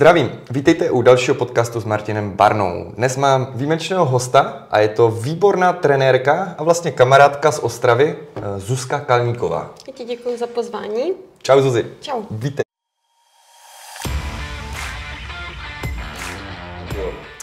[0.00, 2.92] Zdravím, vítejte u dalšího podcastu s Martinem Barnou.
[2.96, 8.60] Dnes mám výjimečného hosta a je to výborná trenérka a vlastně kamarádka z Ostravy, eh,
[8.60, 9.70] Zuzka Kalníková.
[9.86, 11.12] Já ti děkuji za pozvání.
[11.42, 11.86] Čau Zuzi.
[12.00, 12.22] Čau.
[12.30, 12.64] Vítej.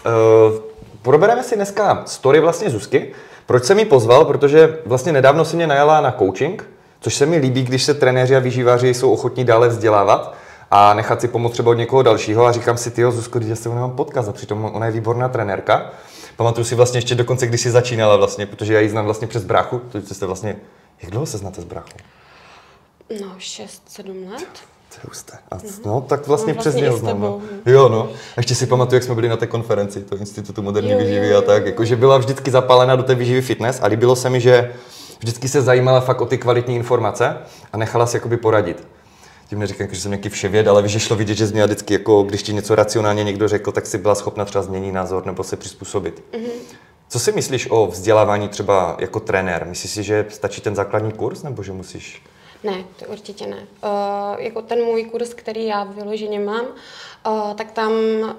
[0.06, 0.60] Uh,
[1.02, 3.14] probereme si dneska story vlastně Zuzky.
[3.46, 4.26] Proč jsem ji pozval?
[4.26, 6.70] Protože vlastně nedávno si mě najala na coaching,
[7.00, 11.22] což se mi líbí, když se trenéři a výživáři jsou ochotní dále vzdělávat a nechat
[11.22, 13.92] si pomoct třeba od někoho dalšího a říkám si, tyjo, Zuzko, když já se mám
[13.92, 15.92] podcast a přitom ona je výborná trenérka.
[16.36, 19.44] Pamatuju si vlastně ještě dokonce, když si začínala vlastně, protože já ji znám vlastně přes
[19.44, 20.56] bráchu, to jste vlastně,
[21.02, 21.98] jak dlouho se znáte s bráchou?
[23.22, 24.48] No, 6-7 let.
[24.90, 25.38] To je husté.
[25.52, 27.22] A, no, tak vlastně, No, přes vlastně něho i s znám.
[27.22, 27.28] No.
[27.28, 27.42] tebou.
[27.66, 28.10] Jo, no.
[28.10, 31.36] A ještě si pamatuju, jak jsme byli na té konferenci, to Institutu moderní Jo, výživy
[31.36, 34.74] a tak, jakože byla vždycky zapálená do té výživy fitness a líbilo se mi, že
[35.20, 37.38] vždycky se zajímala fakt o ty kvalitní informace
[37.74, 38.88] a nechala si jakoby poradit.
[39.48, 41.94] Tím neříkám, že jsem nějaký vševěd, ale víš, že šlo vidět, že jsi měla vždycky,
[41.94, 45.44] jako, když ti něco racionálně někdo řekl, tak si byla schopna třeba změnit názor nebo
[45.44, 46.24] se přizpůsobit.
[46.34, 46.52] Mhm.
[47.10, 49.66] Co si myslíš o vzdělávání třeba jako trenér?
[49.70, 52.24] Myslíš si, že stačí ten základní kurz, nebo že musíš?
[52.64, 53.58] Ne, to určitě ne.
[53.58, 56.66] Uh, jako ten můj kurz, který já vyloženě mám,
[57.28, 57.92] uh, tak tam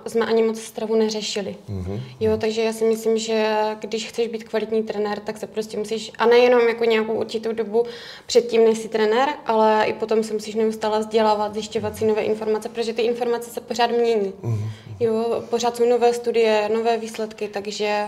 [0.06, 1.56] jsme ani moc stravu neřešili.
[1.70, 2.00] Mm-hmm.
[2.20, 6.12] Jo, takže já si myslím, že když chceš být kvalitní trenér, tak se prostě musíš,
[6.18, 7.84] a nejenom jako nějakou určitou dobu
[8.26, 12.68] předtím, než jsi trenér, ale i potom se musíš neustále vzdělávat, zjišťovat si nové informace,
[12.68, 14.32] protože ty informace se pořád mění.
[14.42, 14.70] Mm-hmm.
[15.00, 18.04] Jo, pořád jsou nové studie, nové výsledky, takže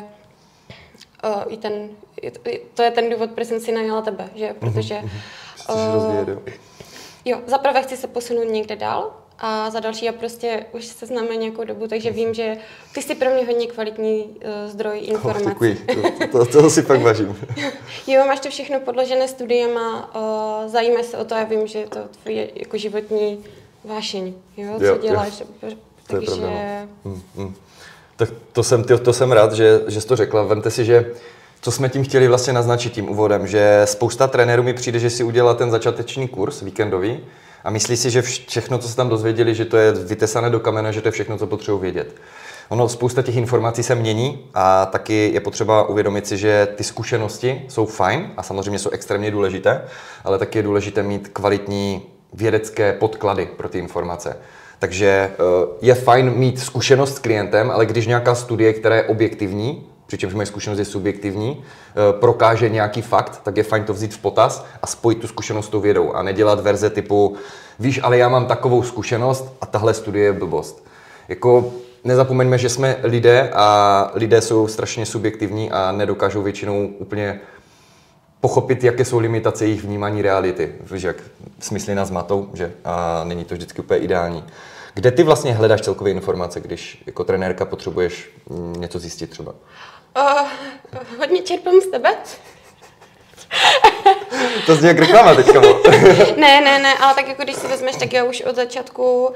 [1.24, 1.88] uh, i ten,
[2.74, 4.54] to- je ten důvod, proč jsem si najala tebe, že?
[4.58, 5.02] Protože
[5.54, 6.42] Chceš rozvíjet, jo?
[7.24, 11.06] Jo, za prvé chci se posunout někde dál a za další já prostě už se
[11.06, 12.56] známe nějakou dobu, takže vím, že
[12.94, 15.44] ty jsi pro mě hodně kvalitní uh, zdroj Oh, informací.
[15.48, 15.76] děkuji,
[16.32, 17.36] to, to, toho si pak vážím.
[18.06, 20.14] Jo, máš to všechno podložené studiema,
[20.64, 23.44] uh, zajímáš se o to a vím, že je to tvoje jako životní
[23.84, 25.02] vášeň, jo, co Jo, jo.
[25.02, 25.42] děláš.
[26.06, 26.48] To je pravda.
[27.04, 27.54] Hmm, hmm.
[28.16, 30.42] Tak to jsem, to, to jsem rád, že, že jsi to řekla.
[30.42, 31.12] Vemte si, že
[31.60, 35.24] co jsme tím chtěli vlastně naznačit tím úvodem, že spousta trenérů mi přijde, že si
[35.24, 37.20] udělá ten začáteční kurz víkendový
[37.64, 40.60] a myslí si, že vš- všechno, co se tam dozvěděli, že to je vytesané do
[40.60, 42.14] kamene, že to je všechno, co potřebují vědět.
[42.68, 47.62] Ono, spousta těch informací se mění a taky je potřeba uvědomit si, že ty zkušenosti
[47.68, 49.82] jsou fajn a samozřejmě jsou extrémně důležité,
[50.24, 54.36] ale taky je důležité mít kvalitní vědecké podklady pro ty informace.
[54.78, 55.36] Takže eh,
[55.82, 60.46] je fajn mít zkušenost s klientem, ale když nějaká studie, která je objektivní, přičemž moje
[60.46, 64.86] zkušenost je subjektivní, eh, prokáže nějaký fakt, tak je fajn to vzít v potaz a
[64.86, 67.36] spojit tu zkušenost s tou vědou a nedělat verze typu,
[67.78, 70.84] víš, ale já mám takovou zkušenost a tahle studie je blbost.
[71.28, 71.72] Jako
[72.04, 77.40] nezapomeňme, že jsme lidé a lidé jsou strašně subjektivní a nedokážou většinou úplně
[78.40, 80.72] pochopit, jaké jsou limitace jejich vnímání reality.
[80.92, 81.16] Víš, jak
[81.60, 82.72] smysly nás matou, že?
[82.84, 84.44] A není to vždycky úplně ideální.
[84.94, 89.54] Kde ty vlastně hledáš celkové informace, když jako trenérka potřebuješ mm, něco zjistit třeba?
[90.16, 90.48] Uh,
[91.18, 92.16] hodně čerpám z tebe.
[94.66, 95.60] To zní jak reklama teďka.
[96.36, 99.34] ne, ne, ne, ale tak jako když si vezmeš, tak já už od začátku uh,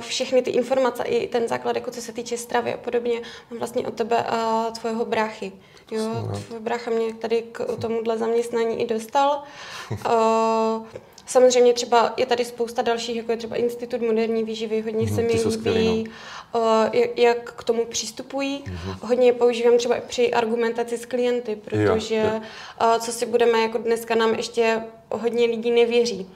[0.00, 3.20] všechny ty informace i ten základ, jako co se týče stravy a podobně,
[3.50, 5.52] mám vlastně od tebe a tvojeho bráchy.
[5.90, 6.02] Jo,
[6.46, 9.42] tvůj brácha mě tady k tomuhle zaměstnání i dostal.
[9.90, 10.86] Uh,
[11.26, 15.40] Samozřejmě třeba je tady spousta dalších, jako je třeba Institut moderní výživy, hodně se mi
[15.64, 16.10] líbí,
[16.54, 16.62] uh,
[16.92, 18.64] jak, jak k tomu přistupují.
[19.00, 22.40] Hodně je používám třeba i při argumentaci s klienty, protože jo.
[22.86, 26.30] uh, co si budeme, jako dneska nám ještě hodně lidí nevěří.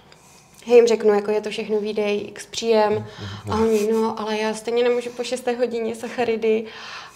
[0.66, 3.06] Já jim řeknu, jako je to všechno výdej, x příjem
[3.50, 5.46] a oni, no, ale já stejně nemůžu po 6.
[5.58, 6.64] hodině sacharidy.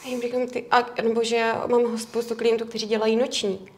[0.04, 3.68] A jim říkám, ty, a, nebo že mám spoustu klientů, kteří dělají noční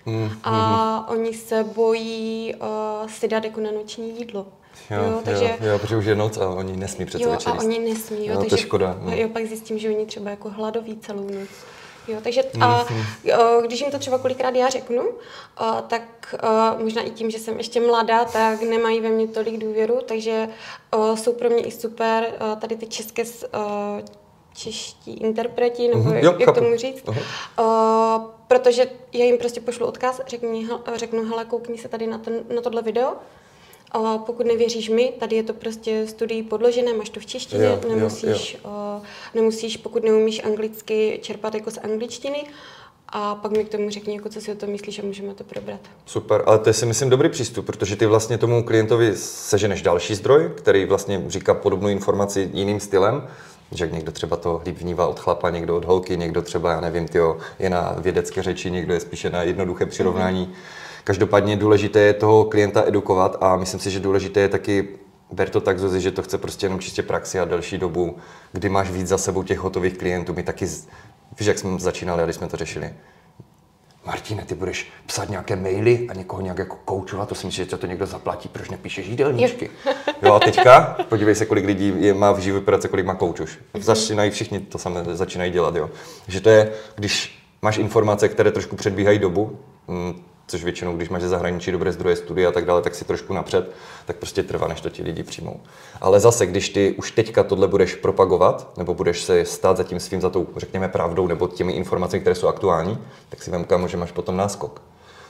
[0.45, 4.47] a oni se bojí uh, si dát jako na noční jídlo.
[4.91, 7.59] Jo, takže, jo, jo, protože už je noc a oni nesmí přece jo, večer a
[7.59, 9.17] oni nesmí, jo, No, to je takže škoda, no.
[9.17, 11.49] jo, pak zjistím, že oni třeba jako hladoví celou noc.
[12.09, 12.87] Jo, takže a,
[13.25, 15.03] jo, když jim to třeba kolikrát já řeknu,
[15.56, 19.59] a, tak a, možná i tím, že jsem ještě mladá, tak nemají ve mně tolik
[19.59, 20.49] důvěru, takže
[20.93, 23.97] a, jsou pro mě i super a, tady ty české a,
[24.55, 27.03] čeští interpreti, nebo Mhm, jak, jo, jak tomu říct.
[27.06, 27.21] Aha.
[27.56, 28.19] A,
[28.49, 30.62] protože já jim prostě pošlu odkaz, řeknu,
[30.95, 33.12] řeknu hele, koukni se tady na, ten, na tohle video,
[33.91, 37.81] a pokud nevěříš mi, tady je to prostě studií podložené, máš to v češtině, Jo,
[37.83, 39.05] jo, nemusíš, uh,
[39.35, 42.45] nemusíš, pokud neumíš anglicky, čerpat jako z angličtiny
[43.09, 45.45] a pak mi k tomu řekni, jako co si o tom myslíš a můžeme to
[45.45, 45.81] probrat.
[46.07, 50.15] Super, ale to je si myslím dobrý přístup, protože ty vlastně tomu klientovi seženeš další
[50.15, 53.29] zdroj, který vlastně říká podobnou informaci jiným stylem,
[53.72, 57.08] že někdo třeba to líp vnívá od chlapa, někdo od holky, někdo třeba, já nevím,
[57.08, 60.52] tyjo, je na vědecké řeči, někdo je spíše na jednoduché přirovnání.
[61.05, 64.88] Každopádně důležité je toho klienta edukovat a myslím si, že důležité je taky
[65.32, 68.16] ber to tak, Zuzi, že to chce prostě jenom čistě praxi a delší dobu,
[68.52, 70.34] kdy máš víc za sebou těch hotových klientů.
[70.34, 70.66] My taky,
[71.38, 72.94] víš, jak jsme začínali, když jsme to řešili.
[74.06, 77.77] Martine, ty budeš psát nějaké maily a někoho nějak jako koučovat, to si myslíš, že
[77.77, 79.71] to někdo zaplatí, proč nepíšeš jídelníčky?
[80.23, 83.41] Jo a teďka, podívej se, kolik lidí je, má v živé práci, kolik má kouč
[83.41, 83.59] už.
[83.75, 83.83] Mhm.
[83.83, 85.91] Začínají všichni to samé, začínají dělat, jo.
[86.29, 89.59] Že to je, když máš informace, které trošku předbíhají dobu,
[89.89, 93.05] mm, což většinou, když máš ze zahraničí dobré zdroje studia a tak dále, tak si
[93.05, 93.70] trošku napřed,
[94.06, 95.61] tak prostě trvá, než to ti lidi přijmou.
[96.00, 100.00] Ale zase, když ty už teďka tohle budeš propagovat, nebo budeš se stát za tím
[100.00, 102.99] svým, za tou, řekněme, pravdou, nebo těmi informacemi, které jsou aktuální,
[103.29, 104.82] tak si vem že máš potom náskok.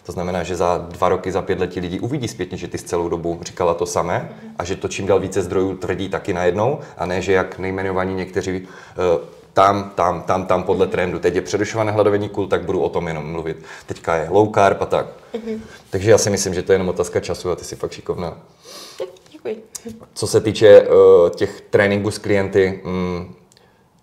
[0.06, 2.78] To znamená, že za dva roky, za pět let ti lidi uvidí zpětně, že ty
[2.78, 4.28] z celou dobu říkala to samé
[4.58, 8.14] a že to čím dál více zdrojů tvrdí taky najednou a ne, že jak nejmenovaní
[8.14, 9.24] někteří uh,
[9.54, 11.18] tam, tam, tam, tam podle trendu.
[11.18, 13.56] Teď je přerušované hladovění kul, tak budu o tom jenom mluvit.
[13.86, 15.06] Teďka je low carb a tak.
[15.34, 15.58] Mm-hmm.
[15.90, 18.38] Takže já si myslím, že to je jenom otázka času a ty jsi fakt šikovná.
[19.32, 19.64] Děkuji.
[20.14, 23.34] Co se týče uh, těch tréninků s klienty, um,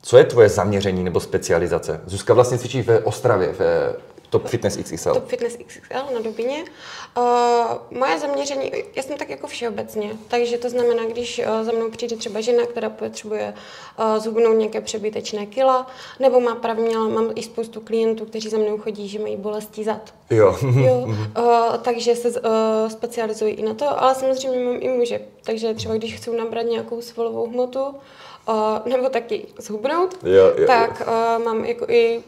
[0.01, 2.01] co je tvoje zaměření nebo specializace?
[2.05, 3.95] Zuzka vlastně cvičí ve Ostravě, ve
[4.31, 5.13] Top Fitness XXL.
[5.13, 6.63] Top Fitness XXL na Dubině.
[7.17, 11.89] Uh, moje zaměření, já jsem tak jako všeobecně, takže to znamená, když uh, za mnou
[11.89, 13.53] přijde třeba žena, která potřebuje
[13.99, 15.87] uh, zhubnout nějaké přebytečné kila,
[16.19, 19.83] nebo má pravně, ale mám i spoustu klientů, kteří za mnou chodí, že mají bolesti
[19.83, 20.13] zad.
[20.29, 20.57] Jo.
[20.61, 21.05] jo
[21.37, 25.95] uh, takže se uh, specializují i na to, ale samozřejmě mám i muže, takže třeba
[25.95, 28.55] když chci nabrat nějakou svalovou hmotu, uh,
[28.85, 32.23] nebo taky zhubnout, jo, jo, tak uh, mám jako i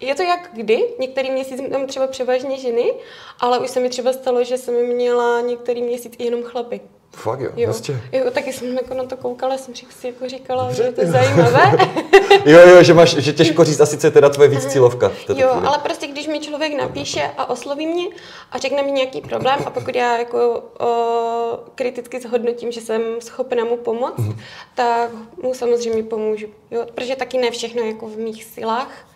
[0.00, 2.92] je to jak kdy, některý měsíc mám třeba převážně ženy,
[3.40, 6.80] ale už se mi třeba stalo, že jsem měla některý měsíc i jenom chlapy.
[7.12, 7.66] Fakt jo, jo.
[7.66, 8.00] Vlastně.
[8.12, 11.06] Jo, taky jsem jako na to koukala, jsem si jako říkala, Dobře, že to je
[11.06, 11.72] zajímavé.
[12.44, 15.06] jo, jo, že, máš, že těžko říct asi, co je teda tvoje víc cílovka.
[15.28, 15.66] Jo, chvíli.
[15.66, 18.08] ale prostě když mi člověk napíše a osloví mě
[18.52, 23.64] a řekne mi nějaký problém a pokud já jako o, kriticky zhodnotím, že jsem schopna
[23.64, 24.38] mu pomoct, mm-hmm.
[24.74, 25.10] tak
[25.42, 26.46] mu samozřejmě pomůžu.
[26.70, 29.07] Jo, protože taky ne všechno jako v mých silách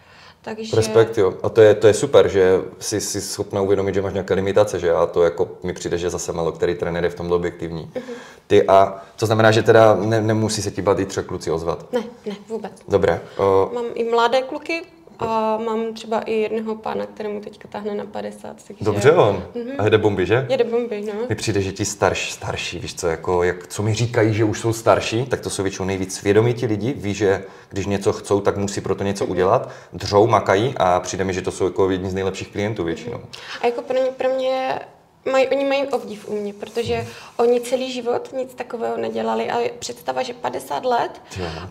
[0.42, 0.76] takže...
[0.76, 1.34] Respekt, jo.
[1.42, 4.80] A to je, to je super, že jsi, jsi schopna uvědomit, že máš nějaké limitace,
[4.80, 7.90] že a to jako mi přijde, že zase malo který trenér je v tomhle objektivní.
[7.94, 8.00] Uh-huh.
[8.46, 11.92] Ty a to znamená, že teda ne, nemusí se ti bát i třeba kluci ozvat?
[11.92, 12.72] Ne, ne, vůbec.
[12.88, 13.20] Dobré.
[13.38, 13.70] O...
[13.74, 14.82] Mám i mladé kluky,
[15.18, 18.56] a mám třeba i jednoho pána, kterému teďka tahne na 50.
[18.66, 18.84] Takže...
[18.84, 19.42] Dobře on.
[19.54, 19.74] Mm-hmm.
[19.78, 20.46] A jede bomby, že?
[20.50, 21.12] Jede bomby, no.
[21.28, 24.60] Mi přijde, že ti starš, starší, víš co, jako, jak, co mi říkají, že už
[24.60, 28.40] jsou starší, tak to jsou většinou nejvíc svědomí ti lidi, ví, že když něco chcou,
[28.40, 29.30] tak musí pro to něco mm-hmm.
[29.30, 33.20] udělat, dřou, makají a přijde mi, že to jsou jako jedni z nejlepších klientů většinou.
[33.62, 34.80] A jako pro mě, pro mě
[35.30, 40.22] Maj, oni mají obdiv u mě, protože oni celý život nic takového nedělali a představa,
[40.22, 41.22] že 50 let,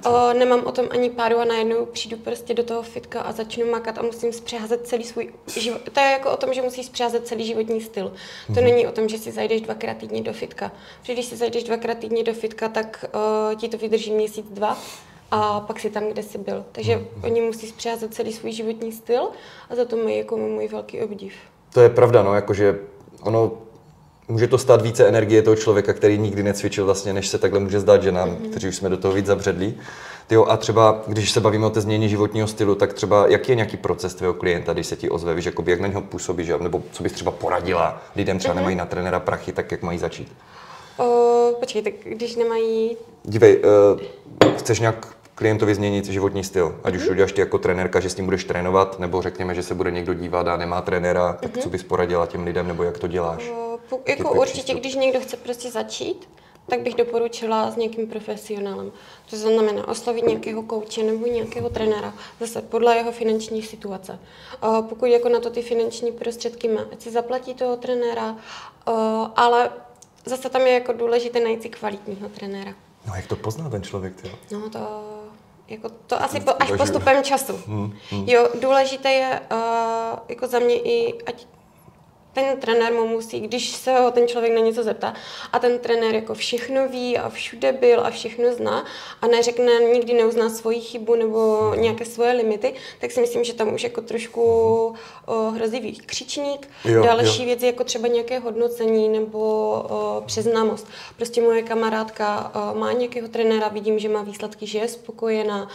[0.06, 3.72] o, nemám o tom ani páru a najednou přijdu prostě do toho fitka a začnu
[3.72, 5.82] makat a musím zpřeházet celý svůj život.
[5.92, 8.14] To je jako o tom, že musíš zpřeházet celý životní styl.
[8.48, 8.64] To hmm.
[8.64, 10.72] není o tom, že si zajdeš dvakrát týdně do fitka.
[11.02, 14.78] Protože když si zajdeš dvakrát týdně do fitka, tak o, ti to vydrží měsíc, dva
[15.32, 16.66] a pak si tam, kde jsi byl.
[16.72, 17.08] Takže hmm.
[17.24, 19.30] oni musí zpřeházet celý svůj životní styl
[19.70, 21.34] a za to mají jako můj velký obdiv.
[21.74, 22.80] To je pravda, no, jakože
[23.22, 23.52] ono
[24.28, 27.80] může to stát více energie toho člověka, který nikdy necvičil vlastně, než se takhle může
[27.80, 28.50] zdát, že nám, mm-hmm.
[28.50, 29.78] kteří už jsme do toho víc zabředlí.
[30.28, 33.56] Tyjo, a třeba, když se bavíme o té změně životního stylu, tak třeba jaký je
[33.56, 36.58] nějaký proces tvého klienta, když se ti ozve, víš, jakoby, jak na něho působí, že?
[36.58, 38.58] nebo co bys třeba poradila lidem, třeba mm-hmm.
[38.58, 40.34] nemají na trenéra prachy, tak jak mají začít?
[40.98, 42.98] O, počkej, tak když nemají...
[43.24, 43.64] Dívej,
[44.44, 45.08] uh, chceš nějak
[45.42, 46.80] klientovi změnit životní styl.
[46.84, 47.12] Ať už mhm.
[47.12, 50.14] uděláš ty jako trenérka, že s tím budeš trénovat, nebo řekněme, že se bude někdo
[50.14, 51.70] dívat a nemá trenéra, tak co mhm.
[51.70, 53.50] bys poradila těm lidem, nebo jak to děláš?
[53.92, 54.80] Uh, jako určitě, přístup.
[54.80, 56.30] když někdo chce prostě začít,
[56.70, 58.92] tak bych doporučila s někým profesionálem.
[59.30, 64.20] To znamená oslovit nějakého kouče nebo nějakého trenéra, zase podle jeho finanční situace.
[64.64, 68.96] Uh, pokud jako na to ty finanční prostředky má, ať si zaplatí toho trenéra, uh,
[69.36, 69.70] ale
[70.26, 72.74] zase tam je jako důležité najít si kvalitního trenéra.
[73.08, 74.22] No jak to pozná ten člověk?
[74.22, 74.36] Tyjo?
[74.52, 74.80] No to
[75.68, 77.60] jako to asi po, až postupem času.
[77.68, 78.30] Hmm, hmm.
[78.30, 81.48] Jo, důležité je uh, jako za mě i, ať
[82.34, 85.14] ten trenér mu musí, když se ho ten člověk na něco zeptá
[85.54, 88.86] a ten trenér jako všechno ví a všude byl a všechno zná
[89.22, 93.74] a neřekne, nikdy neuzná svoji chybu nebo nějaké svoje limity, tak si myslím, že tam
[93.74, 94.42] už jako trošku
[95.26, 96.70] o, hrozivý křičník.
[96.86, 97.46] Jo, Další jo.
[97.46, 100.88] věc je jako třeba nějaké hodnocení nebo o, přeznámost.
[101.18, 105.68] Prostě moje kamarádka o, má nějakého trenéra, vidím, že má výsledky, že je spokojená,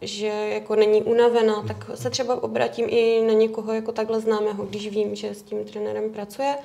[0.00, 4.88] že jako není unavená, tak se třeba obratím i na někoho jako takhle známého, když
[4.88, 6.56] vím, že s tím trenérem pracuje,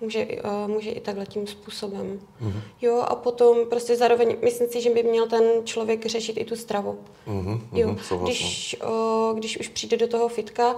[0.00, 2.20] může, uh, může i takhle tím způsobem.
[2.42, 2.62] Mm-hmm.
[2.80, 6.56] Jo, a potom prostě zároveň myslím si, že by měl ten člověk řešit i tu
[6.56, 6.98] stravu.
[7.26, 8.76] Mm-hmm, jo, když,
[9.30, 10.76] uh, když už přijde do toho fitka,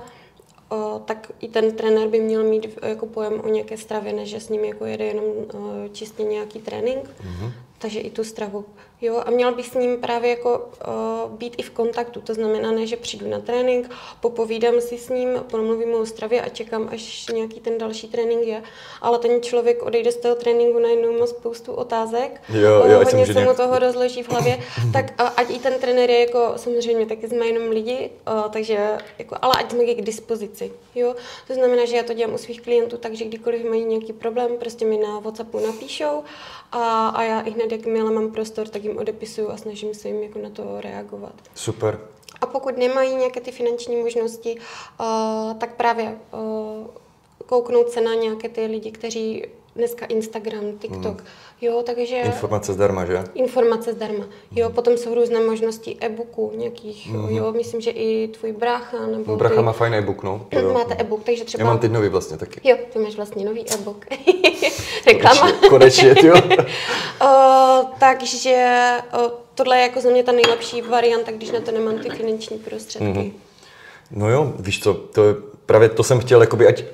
[0.71, 4.41] o, tak i ten trenér by měl mít jako pojem o nějaké stravě, než že
[4.41, 7.05] s ním jako jede jenom o, čistě nějaký trénink.
[7.05, 7.53] Mm-hmm.
[7.79, 8.65] Takže i tu stravu.
[9.03, 12.21] Jo, a měl bych s ním právě jako uh, být i v kontaktu.
[12.21, 13.91] To znamená, ne, že přijdu na trénink,
[14.21, 18.63] popovídám si s ním, promluvím o stravě a čekám, až nějaký ten další trénink je.
[19.03, 23.27] Ale ten člověk odejde z toho tréninku najednou má spoustu otázek, jo, jo, uh, hodně
[23.27, 23.49] se nějak...
[23.49, 24.59] mu toho rozleží v hlavě,
[24.93, 28.99] tak uh, ať i ten trenér je jako, samozřejmě taky jsme jenom lidi, uh, takže
[29.19, 30.73] jako, ale ať jsme k dispozici.
[30.95, 31.15] Jo?
[31.47, 34.85] To znamená, že já to dělám u svých klientů, takže kdykoliv mají nějaký problém, prostě
[34.85, 36.23] mi na WhatsAppu napíšou
[36.73, 40.23] a, a já i hned, jakmile mám prostor, tak jim odepisuju a snažím se jim
[40.23, 41.35] jako na to reagovat.
[41.55, 42.01] Super.
[42.41, 44.57] A pokud nemají nějaké ty finanční možnosti,
[45.01, 46.87] uh, tak právě uh,
[47.47, 49.47] kouknout se na nějaké ty lidi, kteří
[49.81, 51.27] dneska Instagram, TikTok, mm.
[51.61, 52.17] jo, takže...
[52.17, 53.25] Informace zdarma, že?
[53.35, 54.25] Informace zdarma,
[54.57, 54.75] jo, mm.
[54.75, 57.29] potom jsou různé možnosti e-booků nějakých, mm.
[57.29, 59.63] jo, myslím, že i tvůj brácha, nebo Brácha ty...
[59.63, 60.47] má fajný e-book, no.
[60.53, 60.73] Jo.
[60.73, 61.65] Máte e-book, takže třeba...
[61.65, 62.69] Já mám teď nový vlastně taky.
[62.69, 64.07] Jo, ty máš vlastně nový e-book.
[65.07, 65.53] Reklama.
[65.69, 66.35] Konečně, jo.
[67.23, 71.99] uh, takže uh, tohle je jako za mě ta nejlepší varianta, když na to nemám
[71.99, 73.07] ty finanční prostředky.
[73.07, 73.33] Mm-hmm.
[74.11, 75.35] No jo, víš co, to je,
[75.67, 76.85] právě to jsem chtěl, jakoby, ať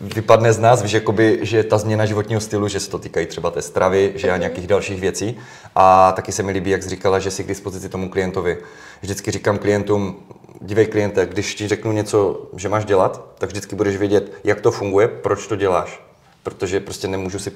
[0.00, 3.50] vypadne z nás, víš, jakoby, že ta změna životního stylu, že se to týkají třeba
[3.50, 4.40] té stravy, že a mhm.
[4.40, 5.38] nějakých dalších věcí.
[5.74, 8.58] A taky se mi líbí, jak jsi říkala, že jsi k dispozici tomu klientovi.
[9.02, 10.16] Vždycky říkám klientům,
[10.60, 14.70] dívej kliente, když ti řeknu něco, že máš dělat, tak vždycky budeš vědět, jak to
[14.70, 16.02] funguje, proč to děláš.
[16.42, 17.52] Protože prostě nemůžu si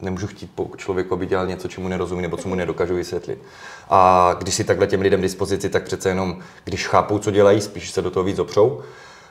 [0.00, 3.38] nemůžu chtít po člověku, aby dělal něco, čemu nerozumí nebo co mu nedokážu vysvětlit.
[3.90, 7.90] A když si takhle těm lidem dispozici, tak přece jenom, když chápou, co dělají, spíš
[7.90, 8.82] se do toho víc opřou.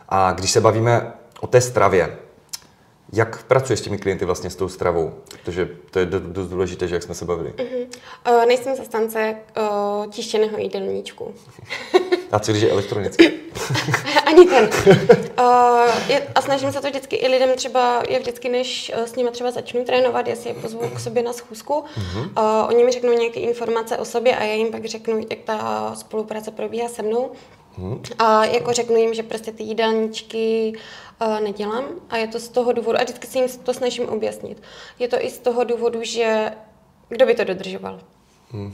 [0.10, 2.18] A když se bavíme o té stravě,
[3.14, 5.14] jak pracuješ s těmi klienty vlastně s tou stravou?
[5.44, 7.50] Protože to je dost důležité, že jak jsme se bavili.
[7.50, 7.88] Uh-huh.
[8.30, 11.34] Uh, nejsem zastánce uh, tištěného jídelníčku.
[12.32, 13.34] A co když je elektronicky?
[14.26, 14.70] Ani ten.
[15.40, 19.32] Uh, je, a snažím se to vždycky i lidem třeba, je vždycky, než s nimi
[19.32, 22.22] třeba začnu trénovat, jestli je pozvu k sobě na schůzku, uh-huh.
[22.22, 25.92] uh, oni mi řeknou nějaké informace o sobě a já jim pak řeknu, jak ta
[25.96, 27.32] spolupráce probíhá se mnou.
[27.78, 28.02] Uh-huh.
[28.20, 30.74] A jako řeknu jim, že prostě ty jídelníčky
[31.22, 34.64] uh, nedělám a je to z toho důvodu, a vždycky si jim to snažím objasnit,
[35.00, 36.52] je to i z toho důvodu, že
[37.10, 38.02] kdo by to dodržoval?
[38.52, 38.74] Hmm.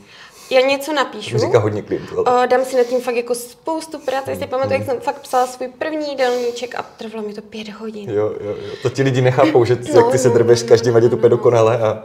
[0.51, 1.37] Já něco napíšu.
[1.37, 2.27] Říká hodně klientů.
[2.27, 2.47] Ale...
[2.47, 4.31] Dám si nad tím fakt jako spoustu práce.
[4.31, 4.41] Hmm.
[4.41, 8.09] Si pamatuju, jak jsem fakt psala svůj první jídelníček a trvalo mi to pět hodin.
[8.09, 8.73] Jo, jo, jo.
[8.81, 11.15] To ti lidi nechápou, že no, jak ty se drbeš s každým, ať je to
[11.15, 11.77] úplně dokonale.
[11.77, 12.03] A...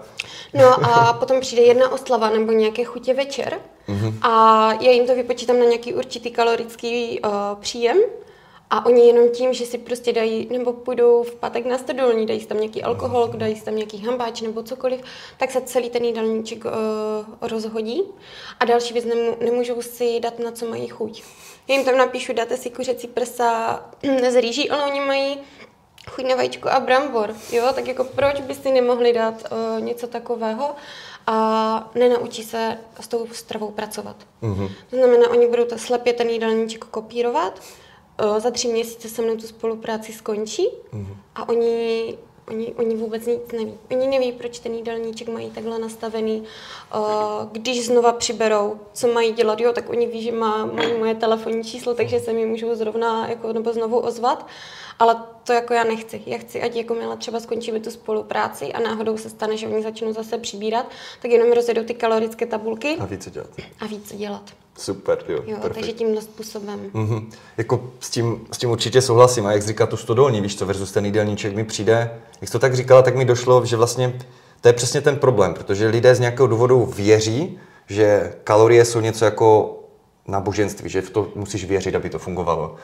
[0.54, 4.14] No a potom přijde jedna oslava nebo nějaké chutě večer mm-hmm.
[4.22, 7.96] a já jim to vypočítám na nějaký určitý kalorický uh, příjem
[8.70, 12.40] a oni jenom tím, že si prostě dají, nebo půjdou v pátek na stodolní, dají
[12.40, 15.00] si tam nějaký alkohol, dají si tam nějaký hambáč nebo cokoliv,
[15.36, 16.70] tak se celý ten jídelníček uh,
[17.40, 18.02] rozhodí.
[18.60, 21.22] A další věc, nemů- nemůžou si dát na co mají chuť.
[21.68, 23.80] Já jim tam napíšu, dáte si kuřecí prsa
[24.30, 25.38] z rýží, ale oni mají
[26.10, 30.06] chuť na vajíčko a brambor, jo, tak jako proč by si nemohli dát uh, něco
[30.06, 30.74] takového
[31.26, 34.16] a nenaučí se s tou stravou pracovat.
[34.42, 34.70] Mm-hmm.
[34.90, 37.60] To znamená, oni budou to slepě ten jídelníček kopírovat,
[38.38, 41.16] za tři měsíce se mnou tu spolupráci skončí mm-hmm.
[41.34, 42.18] a oni,
[42.48, 43.74] oni, oni vůbec nic neví.
[43.90, 46.44] Oni neví, proč ten jídelníček mají takhle nastavený.
[47.52, 51.64] Když znova přiberou, co mají dělat, jo, tak oni ví, že má, mají moje telefonní
[51.64, 54.46] číslo, takže se mi můžou zrovna jako, nebo znovu ozvat.
[54.98, 56.22] Ale to jako já nechci.
[56.26, 59.82] Já chci, ať jako měla třeba skončíme tu spolupráci a náhodou se stane, že oni
[59.82, 60.86] začnou zase přibírat,
[61.22, 62.96] tak jenom rozjedou ty kalorické tabulky.
[63.00, 63.50] A víc dělat.
[63.80, 64.65] A víc dělat.
[64.78, 65.42] Super, jo.
[65.46, 66.90] jo takže tímhle způsobem.
[66.94, 67.26] Mm-hmm.
[67.56, 69.46] Jako s tím, s tím určitě souhlasím.
[69.46, 72.74] A jak říká tu stodolní, víš co, versus ten jídelníček mi přijde, jak to tak
[72.74, 74.18] říkala, tak mi došlo, že vlastně
[74.60, 79.24] to je přesně ten problém, protože lidé z nějakého důvodu věří, že kalorie jsou něco
[79.24, 79.78] jako
[80.28, 82.76] náboženství, že v to musíš věřit, aby to fungovalo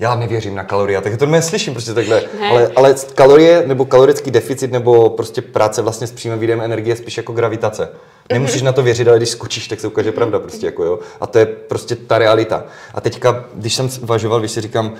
[0.00, 2.22] já nevěřím na kalorie, tak to neslyším prostě takhle.
[2.50, 6.96] Ale, ale kalorie nebo kalorický deficit nebo prostě práce vlastně s přímým výdem energie je
[6.96, 7.88] spíš jako gravitace.
[8.32, 10.98] Nemusíš na to věřit, ale když skočíš, tak se ukáže pravda prostě jako jo.
[11.20, 12.64] A to je prostě ta realita.
[12.94, 14.94] A teďka, když jsem zvažoval, když si říkám,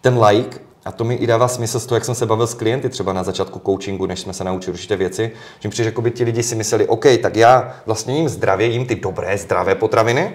[0.00, 2.54] ten like, a to mi i dává smysl z toho, jak jsem se bavil s
[2.54, 5.30] klienty třeba na začátku coachingu, než jsme se naučili určité věci,
[5.60, 8.86] že přijde, jako by ti lidi si mysleli, OK, tak já vlastně jim zdravě, jim
[8.86, 10.32] ty dobré, zdravé potraviny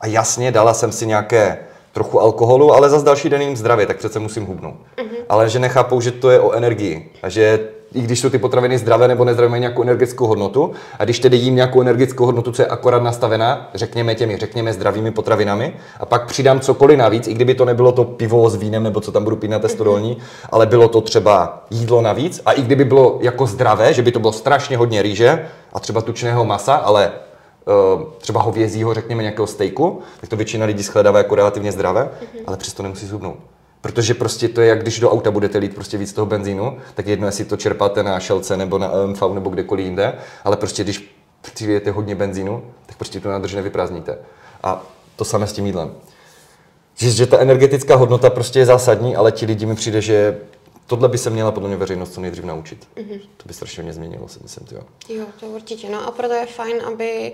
[0.00, 1.58] a jasně dala jsem si nějaké
[1.92, 4.74] trochu alkoholu, ale za další den jim zdravě, tak přece musím hubnout.
[4.74, 5.24] Mm-hmm.
[5.28, 7.60] Ale že nechápou, že to je o energii a že
[7.94, 10.72] i když jsou ty potraviny zdravé nebo nezdravé, mají nějakou energetickou hodnotu.
[10.98, 15.10] A když tedy jím nějakou energetickou hodnotu, co je akorát nastavená, řekněme těmi, řekněme zdravými
[15.10, 19.00] potravinami, a pak přidám cokoliv navíc, i kdyby to nebylo to pivo s vínem nebo
[19.00, 20.16] co tam budu pít na testodolní,
[20.50, 24.20] ale bylo to třeba jídlo navíc, a i kdyby bylo jako zdravé, že by to
[24.20, 27.12] bylo strašně hodně rýže a třeba tučného masa, ale
[28.18, 32.42] třeba hovězího, řekněme, nějakého stejku, tak to většina lidí shledává jako relativně zdravé, mm-hmm.
[32.46, 33.36] ale přesto nemusí zhubnout.
[33.80, 37.06] Protože prostě to je, jak když do auta budete lít prostě víc toho benzínu, tak
[37.06, 40.14] jedno, jestli to čerpáte na šelce nebo na MV nebo kdekoliv jinde,
[40.44, 44.18] ale prostě když přilijete hodně benzínu, tak prostě tu nádrž nevyprázdníte.
[44.62, 44.82] A
[45.16, 45.92] to samé s tím jídlem.
[46.96, 50.38] Že, že ta energetická hodnota prostě je zásadní, ale ti lidi mi přijde, že
[50.92, 52.88] tohle by se měla podle mě veřejnost co nejdřív naučit.
[52.96, 53.20] Mm-hmm.
[53.36, 54.82] To by strašně hodně změnilo, si myslím, tyjo.
[55.08, 55.88] Jo, to určitě.
[55.88, 57.32] No a proto je fajn, aby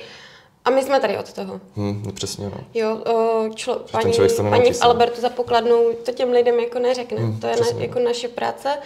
[0.64, 1.60] a my jsme tady od toho.
[1.76, 2.60] Hmm, přesně, no.
[2.74, 4.12] Jo, o, člo, paní,
[4.50, 7.20] paní v Albertu za pokladnou to těm lidem jako neřekne.
[7.20, 8.78] Hmm, to je na, jako naše práce.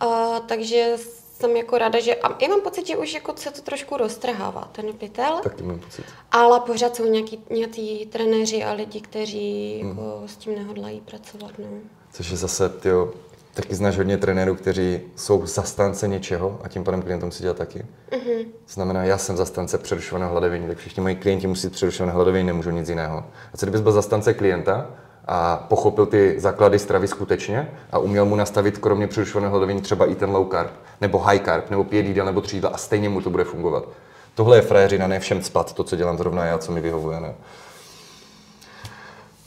[0.00, 0.94] A, takže
[1.40, 4.68] jsem jako ráda, že a já mám pocit, že už jako se to trošku roztrhává,
[4.72, 5.40] ten pytel.
[5.42, 6.04] Tak to mám pocit.
[6.32, 9.88] Ale pořád jsou nějaký, nějaký trenéři a lidi, kteří hmm.
[9.88, 11.50] jako s tím nehodlají pracovat.
[11.58, 11.66] No.
[12.12, 13.12] Což je zase, tyjo,
[13.54, 17.86] taky znáš hodně trenérů, kteří jsou zastánce něčeho a tím pádem klientům si dělat taky.
[18.10, 18.46] Mm-hmm.
[18.68, 22.88] Znamená, já jsem zastánce přerušovaného hladovění, tak všichni moji klienti musí přerušované hladovění, nemůžu nic
[22.88, 23.24] jiného.
[23.54, 24.86] A co kdybys byl zastánce klienta
[25.24, 30.14] a pochopil ty základy stravy skutečně a uměl mu nastavit kromě přerušovaného hladovění třeba i
[30.14, 33.20] ten low carb, nebo high carb, nebo pět jídel, nebo tři jídla a stejně mu
[33.20, 33.84] to bude fungovat.
[34.34, 37.20] Tohle je frajeřina, ne všem spat, to, co dělám zrovna já, co mi vyhovuje.
[37.20, 37.34] Ne?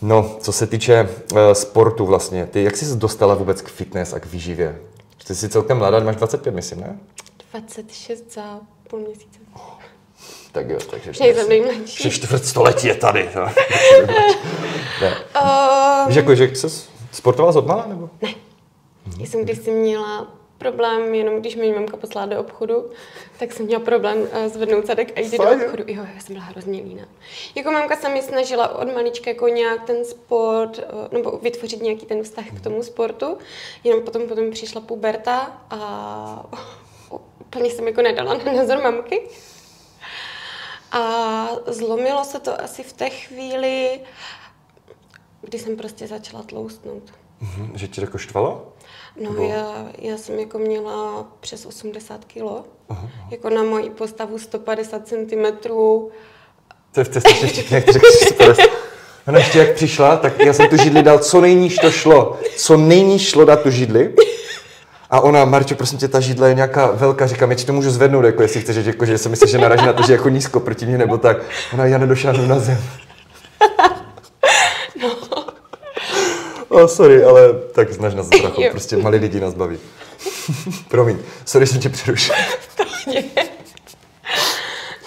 [0.05, 4.13] No, co se týče uh, sportu vlastně, ty jak jsi se dostala vůbec k fitness
[4.13, 4.81] a k výživě?
[5.27, 6.99] Ty jsi celkem mladá, máš 25, myslím, ne?
[7.51, 9.39] 26 za půl měsíce.
[9.55, 9.61] Oh,
[10.51, 11.11] tak jo, takže...
[11.19, 12.11] Nejsem nejmladší.
[12.11, 13.29] čtvrt století je tady.
[13.35, 13.41] No.
[15.01, 15.17] ne.
[15.41, 16.67] Um, Víš, jako, že jsi
[17.11, 18.09] sportovala z odmala, nebo?
[18.21, 18.33] Ne.
[19.19, 20.27] Já jsem když jsem měla
[20.63, 22.91] problém, jenom když mi mamka poslala do obchodu,
[23.39, 25.83] tak jsem měla problém uh, zvednout zadek a jít do obchodu.
[25.87, 27.05] Jo, já jsem byla hrozně líná.
[27.55, 32.05] Jako mamka se mi snažila od malička jako nějak ten sport, uh, nebo vytvořit nějaký
[32.05, 33.37] ten vztah k tomu sportu,
[33.83, 36.45] jenom potom, potom přišla puberta a
[37.39, 39.27] úplně jsem jako nedala na názor mamky.
[40.91, 43.99] A zlomilo se to asi v té chvíli,
[45.41, 47.03] kdy jsem prostě začala tloustnout.
[47.41, 48.73] Mm-hmm, že ti jako štvalo?
[49.21, 49.43] No, Nebo...
[49.43, 52.63] já, já jsem jako měla přes 80 kilo.
[52.89, 53.09] Aha.
[53.31, 55.45] Jako na moji postavu 150 cm.
[56.91, 58.07] To je v strašně vtipně, jak řekl
[59.27, 62.39] Ona ještě jak přišla, tak já jsem tu židli dal, co nejníž to šlo.
[62.57, 64.13] Co nejníž šlo dát tu židli.
[65.09, 67.89] A ona, Marčo, prosím tě, ta židle je nějaká velká, říkám, já ti to můžu
[67.89, 70.59] zvednout, jako jestli chceš, jako, že si myslíš, že naraží na to, že jako nízko
[70.59, 71.37] proti mě, nebo tak.
[71.73, 72.77] Ona, já nedošáhnu na zem.
[76.73, 79.79] Oh, sorry, ale tak znáš nás trochu, prostě malí lidi nás baví.
[80.87, 82.35] Promiň, sorry, jsem tě přerušil.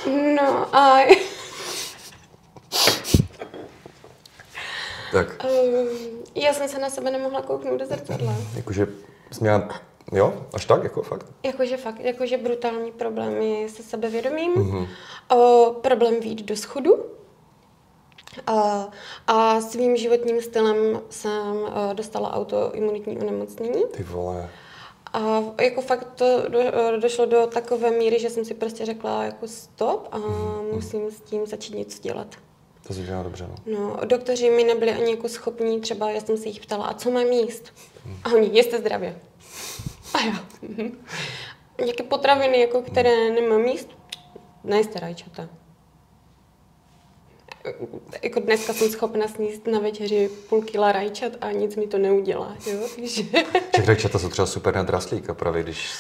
[0.37, 0.99] no a...
[5.13, 5.45] tak.
[5.45, 5.89] Um,
[6.35, 8.35] já jsem se na sebe nemohla kouknout do zrcadla.
[8.57, 8.87] Jakože
[9.33, 9.69] jsi měla
[10.13, 11.27] Jo, až tak, jako fakt?
[11.43, 14.89] Jakože fakt, jakože brutální problémy se sebevědomím, mm-hmm.
[15.37, 17.05] o, problém výjít do schodu,
[18.47, 18.89] a,
[19.27, 23.85] a svým životním stylem jsem uh, dostala autoimunitní onemocnění.
[23.97, 24.51] Ty vole.
[25.13, 26.61] A jako fakt to do,
[27.01, 30.27] došlo do takové míry, že jsem si prostě řekla jako stop a mm.
[30.73, 32.27] musím s tím začít něco dělat.
[32.87, 33.79] To si dělá dobře, no.
[33.79, 37.11] No, doktoři mi nebyli ani jako schopní, třeba já jsem se jich ptala, a co
[37.11, 37.73] mám jíst?
[38.07, 38.17] Mm.
[38.25, 39.21] A oni, jeste zdravě.
[40.15, 40.45] A já.
[40.63, 41.05] Mhm.
[41.81, 43.89] Nějaké potraviny, jako, které nemám jíst,
[44.65, 45.49] nejste rajčata
[48.23, 52.57] jako dneska jsem schopna sníst na večeři půl kila rajčat a nic mi to neudělá,
[52.67, 53.23] jo, takže...
[53.75, 55.91] Těch rajčata jsou třeba super na draslíka právě, když...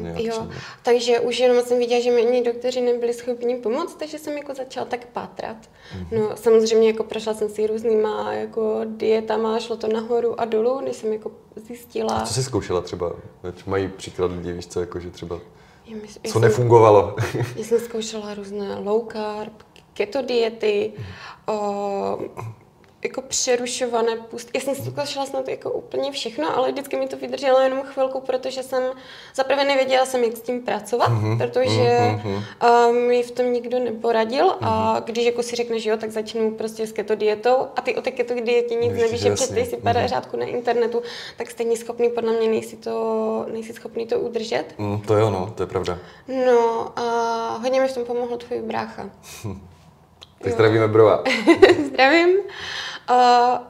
[0.00, 0.48] No, jo,
[0.82, 4.54] takže už jenom jsem viděla, že mi ani doktoři nebyli schopni pomoct, takže jsem jako
[4.54, 5.56] začala tak pátrat.
[5.56, 6.18] Mm-hmm.
[6.18, 10.96] No samozřejmě jako prošla jsem si různýma jako dietama, šlo to nahoru a dolů, než
[10.96, 12.14] jsem jako zjistila...
[12.14, 13.12] A co jsi zkoušela třeba?
[13.66, 15.40] Mají příklad lidi, víš co, jako že třeba...
[15.86, 15.96] Já
[16.32, 17.16] co já nefungovalo?
[17.30, 19.52] Jsem, já jsem zkoušela různé low carb,
[19.94, 20.92] keto diety,
[21.48, 22.18] o,
[23.04, 24.50] jako přerušované pust.
[24.54, 28.62] Já jsem zkoušela snad jako úplně všechno, ale vždycky mi to vydrželo jenom chvilku, protože
[28.62, 28.82] jsem
[29.34, 32.42] zaprvé nevěděla jsem, jak s tím pracovat, mm-hmm, protože mm-hmm.
[33.08, 34.58] Mi v tom nikdo neporadil mm-hmm.
[34.60, 35.02] a mhm.
[35.04, 38.10] když jako si řekneš, jo, tak začnu prostě s keto dietou a ty o té
[38.10, 40.08] keto dietě nic nevíš, že přečteš si pár mm-hmm.
[40.08, 41.02] řádku na internetu,
[41.36, 44.64] tak stejně schopný, podle mě nejsi, to, nejsi schopný to udržet.
[44.78, 45.98] Mm, to jo, no, to je pravda.
[46.46, 49.10] No a hodně mi v tom pomohl tvůj brácha.
[50.42, 51.24] Tak zdravíme Brova.
[51.86, 52.28] Zdravím.
[53.10, 53.16] Uh,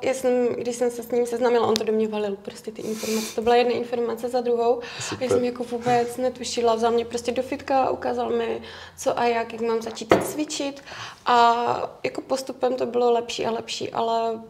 [0.03, 2.83] já jsem, když jsem se s ním seznámila, on to do mě valil, prostě ty
[2.83, 3.35] informace.
[3.35, 4.81] To byla jedna informace za druhou.
[5.01, 5.23] Super.
[5.23, 8.63] Já jsem jako vůbec netušila, vzal mě prostě do fitka, ukázal mi,
[8.99, 10.83] co a jak, jak mám začít cvičit.
[11.27, 14.41] A jako postupem to bylo lepší a lepší, ale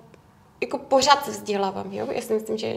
[0.60, 2.06] jako pořád se vzdělávám, jo.
[2.10, 2.76] Já si myslím, že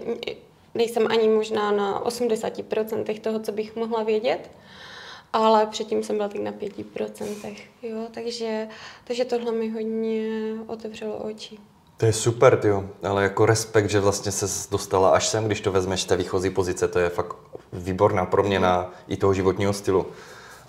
[0.74, 4.50] nejsem ani možná na 80% toho, co bych mohla vědět
[5.34, 7.56] ale předtím jsem byla tak na 5%.
[7.82, 8.08] Jo?
[8.14, 8.68] Takže,
[9.04, 10.30] takže tohle mi hodně
[10.68, 11.58] otevřelo oči.
[11.98, 12.70] To je super, ty
[13.04, 16.88] ale jako respekt, že vlastně se dostala až sem, když to vezmeš té výchozí pozice,
[16.88, 17.36] to je fakt
[17.74, 20.06] výborná proměna i toho životního stylu.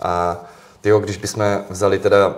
[0.01, 0.45] A
[0.81, 2.35] ty když bychom vzali teda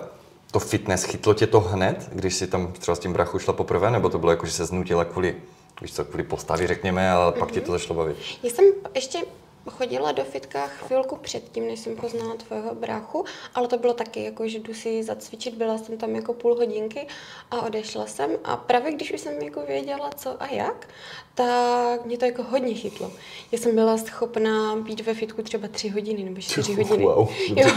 [0.52, 3.92] to fitness, chytlo tě to hned, když si tam třeba s tím brachu šla poprvé,
[3.92, 5.36] nebo to bylo jako, že se znutila kvůli,
[5.82, 7.40] víš co, kvůli postavy, řekněme, ale mm-hmm.
[7.40, 8.18] pak ti to začalo bavit?
[8.44, 9.20] Já jsem ještě
[9.70, 14.48] chodila do fitka chvilku předtím, než jsem poznala tvého bráchu, ale to bylo taky jako,
[14.48, 17.08] že jdu si zacvičit, byla jsem tam jako půl hodinky
[17.52, 18.32] a odešla jsem.
[18.44, 20.88] A právě když už jsem jako věděla co a jak,
[21.36, 23.12] tak mě to jako hodně chytlo.
[23.52, 27.04] Já jsem byla schopná být ve fitku třeba tři hodiny nebo čtyři hodiny.
[27.04, 27.30] Wow.
[27.56, 27.68] Jo,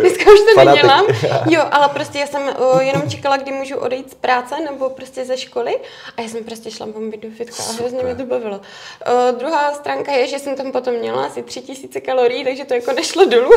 [0.00, 1.06] dneska už to nedělám.
[1.50, 5.24] Jo, ale prostě já jsem o, jenom čekala, kdy můžu odejít z práce nebo prostě
[5.24, 5.76] ze školy
[6.16, 8.56] a já jsem prostě šla bombit do fitka a hrozně mě to bavilo.
[8.60, 12.74] O, druhá stránka je, že jsem tam potom měla asi tři tisíce kalorií, takže to
[12.74, 13.50] jako nešlo dolů.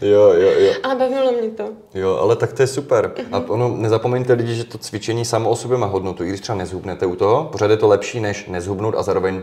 [0.00, 0.72] Jo, jo, jo.
[0.82, 1.68] Ale bavilo mě to.
[1.94, 3.12] Jo, ale tak to je super.
[3.32, 3.50] A mhm.
[3.50, 6.24] ono, nezapomeňte lidi, že to cvičení samo o sobě má hodnotu.
[6.24, 9.42] I když třeba nezhubnete u toho, pořád je to lepší, než nezhubnout a zároveň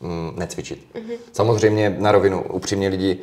[0.00, 0.86] mm, necvičit.
[0.94, 1.16] Uh-huh.
[1.32, 3.18] Samozřejmě na rovinu, upřímně lidi,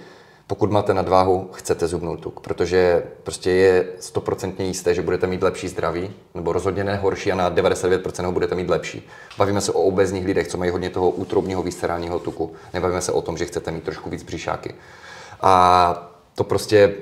[0.47, 5.67] pokud máte nadváhu, chcete zubnout tuk, protože prostě je stoprocentně jisté, že budete mít lepší
[5.67, 9.07] zdraví, nebo rozhodně ne horší a na 99% ho budete mít lepší.
[9.37, 12.53] Bavíme se o obezních lidech, co mají hodně toho útrobního viscerálního tuku.
[12.73, 14.75] Nebavíme se o tom, že chcete mít trošku víc břišáky.
[15.41, 16.93] A to prostě,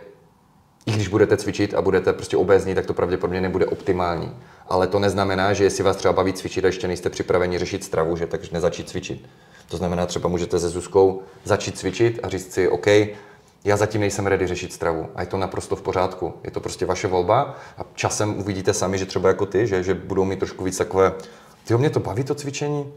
[0.85, 4.35] i když budete cvičit a budete prostě obézní, tak to pravděpodobně nebude optimální.
[4.67, 8.15] Ale to neznamená, že jestli vás třeba baví cvičit a ještě nejste připraveni řešit stravu,
[8.15, 9.29] že takže nezačít cvičit.
[9.69, 12.87] To znamená, třeba můžete se Zuzkou začít cvičit a říct si, OK,
[13.63, 16.33] já zatím nejsem ready řešit stravu a je to naprosto v pořádku.
[16.43, 19.93] Je to prostě vaše volba a časem uvidíte sami, že třeba jako ty, že, že
[19.93, 21.13] budou mít trošku víc takové,
[21.67, 22.93] ty mě to baví to cvičení,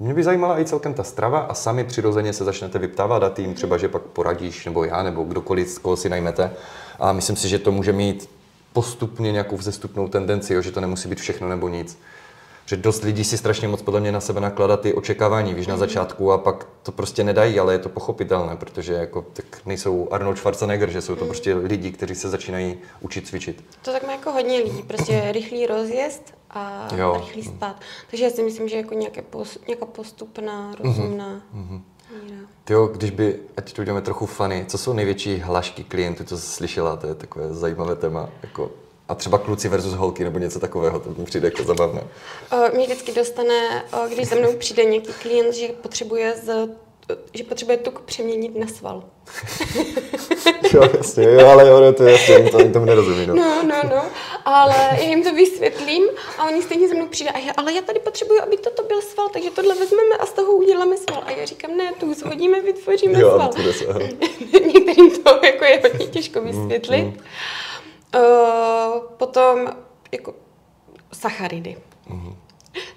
[0.00, 3.54] mě by zajímala i celkem ta strava a sami přirozeně se začnete vyptávat a tým
[3.54, 6.50] třeba, že pak poradíš, nebo já, nebo kdokoliv, koho si najmete.
[6.98, 8.30] A myslím si, že to může mít
[8.72, 11.98] postupně nějakou vzestupnou tendenci, jo, že to nemusí být všechno nebo nic.
[12.66, 15.74] Že dost lidí si strašně moc podle mě na sebe nakládá ty očekávání, víš, na
[15.74, 15.80] mhm.
[15.80, 20.38] začátku a pak to prostě nedají, ale je to pochopitelné, protože jako tak nejsou Arnold
[20.38, 21.28] Schwarzenegger, že jsou to mhm.
[21.28, 23.64] prostě lidi, kteří se začínají učit cvičit.
[23.82, 27.16] To tak má jako hodně lidí, prostě rychlý rozjezd a jo.
[27.20, 27.76] rychlý spát.
[28.10, 30.76] Takže já si myslím, že jako nějaké post, nějaká postupná, mhm.
[30.78, 31.80] rozumná mm-hmm.
[32.24, 32.38] míra.
[32.64, 36.38] Ty jo, když by, ať to uděláme trochu funny, co jsou největší hlašky klientů, co
[36.38, 38.70] jsi slyšela, to je takové zajímavé téma, jako
[39.08, 42.04] a třeba kluci versus holky nebo něco takového, to mi přijde jako zabavné.
[42.74, 43.84] Mě vždycky dostane,
[44.14, 46.68] když za mnou přijde nějaký klient, že potřebuje z
[47.34, 49.04] že potřebuje tuk přeměnit na sval.
[50.74, 53.26] jo, jasně, jo, ale ono to je jasně, to, tomu nerozumí.
[53.26, 53.34] No.
[53.34, 54.04] no, no, no,
[54.44, 56.04] ale já jim to vysvětlím
[56.38, 59.02] a oni stejně za mnou přijde a já, ale já tady potřebuju, aby toto byl
[59.02, 61.22] sval, takže tohle vezmeme a z toho uděláme sval.
[61.26, 63.50] A já říkám, ne, tu zhodíme, vytvoříme jo, sval.
[64.74, 67.02] Některým to jako je hodně těžko vysvětlit.
[67.02, 67.16] Mm, mm.
[68.16, 69.68] Uh, potom
[70.12, 70.34] jako
[71.12, 71.76] sacharidy.
[72.08, 72.47] Mm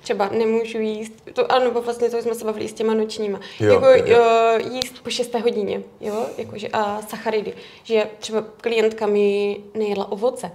[0.02, 3.86] třeba nemůžu jíst, to, ano, vlastně to jsme se bavili s těma nočníma, jo, jako
[3.86, 4.60] jo, jo.
[4.72, 10.52] jíst po 6 hodině, jo, jakože a sacharidy, že třeba klientka mi nejedla ovoce,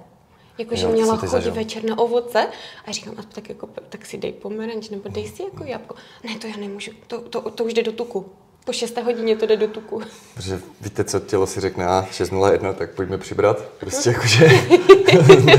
[0.59, 2.47] Jakože měla chodit večer na ovoce
[2.87, 5.95] a říkám, a tak, jako, tak si dej pomeranč nebo dej si jako jabko.
[6.25, 8.27] Ne, to já nemůžu, to, to, to už jde do tuku.
[8.65, 10.03] Po 6 hodině to jde do tuku.
[10.35, 13.61] Protože víte, co tělo si řekne, a 6.01, tak pojďme přibrat.
[13.61, 14.49] Prostě jakože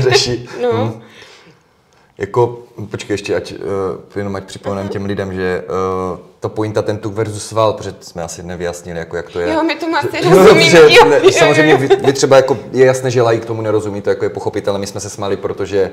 [0.00, 0.48] řeší.
[0.62, 0.72] No.
[0.72, 1.02] Hmm.
[2.18, 2.58] Jako,
[2.90, 3.58] počkej ještě, ať, uh,
[4.16, 5.64] jenom ať připomenem těm lidem, že
[6.12, 9.52] uh, ta pointa ten tuk versus sval, protože jsme asi nevyjasnili, jako jak to je.
[9.52, 10.90] Jo, my to asi rozumíme.
[10.90, 14.24] že, ne, samozřejmě vy, vy, třeba jako, je jasné, že laik tomu nerozumí, to jako
[14.24, 15.92] je pochopitelné, my jsme se smáli, protože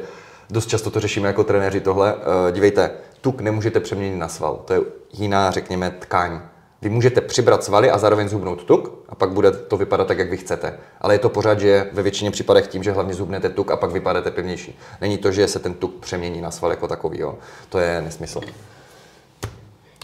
[0.49, 2.13] dost často to řešíme jako trenéři tohle.
[2.13, 4.81] Uh, dívejte, tuk nemůžete přeměnit na sval, to je
[5.13, 6.39] jiná, řekněme, tkáň.
[6.81, 10.29] Vy můžete přibrat svaly a zároveň zhubnout tuk a pak bude to vypadat tak, jak
[10.29, 10.79] vy chcete.
[11.01, 13.91] Ale je to pořád, že ve většině případech tím, že hlavně zhubnete tuk a pak
[13.91, 14.79] vypadáte pevnější.
[15.01, 17.19] Není to, že se ten tuk přemění na sval jako takový.
[17.19, 17.35] Jo.
[17.69, 18.41] To je nesmysl.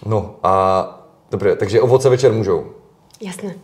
[0.05, 2.71] No a dobře, takže ovoce večer můžou.
[3.21, 3.55] Jasné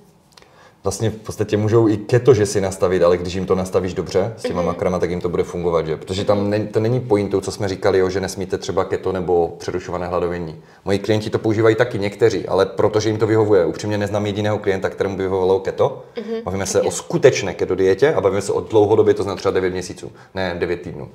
[0.88, 4.34] vlastně v podstatě můžou i keto, že si nastavit, ale když jim to nastavíš dobře
[4.38, 4.66] s těma mm-hmm.
[4.66, 5.98] makrama, tak jim to bude fungovat, že?
[5.98, 9.56] Protože tam ne, to není pointou, co jsme říkali, jo, že nesmíte třeba keto nebo
[9.60, 10.56] přerušované hladovění.
[10.86, 13.66] Moji klienti to používají taky někteří, ale protože jim to vyhovuje.
[13.66, 16.04] Upřímně neznám jediného klienta, kterému by vyhovovalo keto.
[16.16, 16.44] Mm-hmm.
[16.44, 19.70] Bavíme se o skutečné keto dietě a bavíme se o dlouhodobě, to znamená třeba 9
[19.70, 21.10] měsíců, ne 9 týdnů.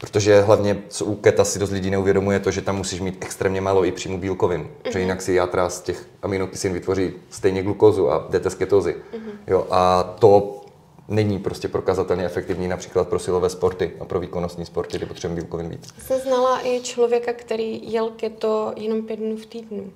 [0.00, 3.60] Protože hlavně co u keta si dost lidí neuvědomuje to, že tam musíš mít extrémně
[3.60, 4.62] málo i příjmu bílkovin.
[4.62, 4.92] Mm-hmm.
[4.92, 8.96] Že jinak si játra z těch aminokyselin vytvoří stejně glukózu a jdete z ketozy.
[9.12, 9.32] Mm-hmm.
[9.46, 10.60] Jo, a to
[11.08, 15.68] není prostě prokazatelně efektivní například pro silové sporty a pro výkonnostní sporty, kde potřebujeme bílkovin
[15.68, 15.94] víc.
[15.98, 19.92] Jsem znala i člověka, který jel keto jenom pět dnů v týdnu.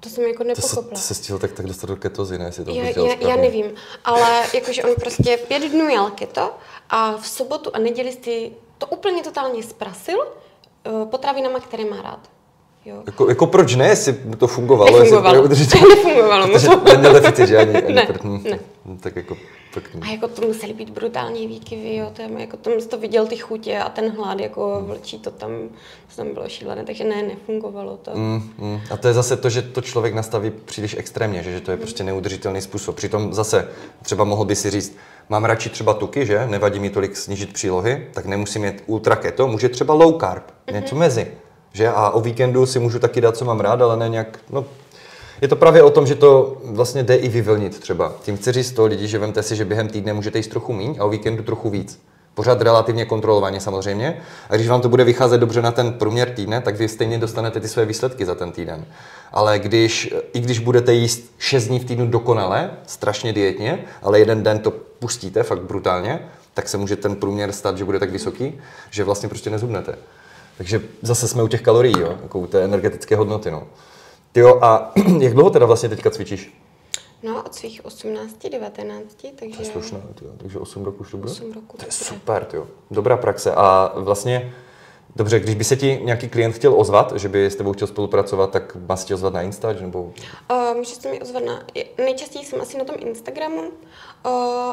[0.00, 0.90] To jsem jako nepochopila.
[0.90, 2.44] To se, se stihl tak, tak dostat do ketozy, ne?
[2.44, 6.54] Jestli to já, já, já nevím, ale jakože on prostě pět dnů jel keto
[6.90, 12.30] a v sobotu a neděli si to úplně totálně zprasil uh, potravinama, které má rád.
[12.84, 13.02] Jo.
[13.06, 14.98] Jako, jako proč ne, jestli to fungovalo?
[14.98, 15.48] Nefungovalo.
[15.50, 16.48] Jestli to nefungovalo.
[16.48, 18.42] Protože neměl deficit, že ani, ani Ne, hm.
[18.50, 18.58] ne.
[19.00, 19.36] Tak jako,
[19.74, 23.26] tak, A jako to musely být brutální výkyvy, jo, to je, jako tam to viděl
[23.26, 25.50] ty chutě a ten hlad, jako vlčí to tam,
[26.08, 28.10] to tam bylo šílené, takže ne, nefungovalo to.
[28.14, 28.80] Mm, mm.
[28.90, 31.76] A to je zase to, že to člověk nastaví příliš extrémně, že, že to je
[31.76, 32.96] prostě neudržitelný způsob.
[32.96, 33.68] Přitom zase
[34.02, 34.96] třeba mohl by si říct,
[35.28, 39.48] mám radši třeba tuky, že nevadí mi tolik snížit přílohy, tak nemusím jet ultra keto,
[39.48, 41.32] může třeba low carb, něco mezi.
[41.72, 41.88] Že?
[41.88, 44.64] A o víkendu si můžu taky dát, co mám rád, ale ne nějak, no,
[45.40, 48.12] je to právě o tom, že to vlastně jde i vyvlnit třeba.
[48.22, 50.96] Tím chci říct to lidi, že vemte si, že během týdne můžete jíst trochu míň
[51.00, 52.00] a o víkendu trochu víc.
[52.34, 54.20] Pořád relativně kontrolovaně samozřejmě.
[54.50, 57.60] A když vám to bude vycházet dobře na ten průměr týdne, tak vy stejně dostanete
[57.60, 58.84] ty své výsledky za ten týden.
[59.32, 64.42] Ale když, i když budete jíst 6 dní v týdnu dokonale, strašně dietně, ale jeden
[64.42, 66.20] den to pustíte fakt brutálně,
[66.54, 69.94] tak se může ten průměr stát, že bude tak vysoký, že vlastně prostě nezhubnete.
[70.60, 72.18] Takže zase jsme u těch kalorií, jo?
[72.22, 73.50] jako u té energetické hodnoty.
[73.50, 73.66] No.
[74.32, 76.60] Tyjo, a jak dlouho teda vlastně teďka cvičíš?
[77.22, 79.02] No od svých 18, 19,
[79.38, 79.56] takže...
[79.56, 80.30] To je slušné, tyjo.
[80.36, 81.32] takže 8 roků už to bude?
[81.32, 82.66] 8 roků To je super, tyjo.
[82.90, 83.52] dobrá praxe.
[83.54, 84.52] A vlastně,
[85.16, 88.50] dobře, když by se ti nějaký klient chtěl ozvat, že by s tebou chtěl spolupracovat,
[88.50, 90.12] tak má se tě ozvat na Insta, nebo
[90.50, 91.62] Uh, může se mi ozvat na,
[91.98, 93.70] nejčastěji jsem asi na tom Instagramu, uh,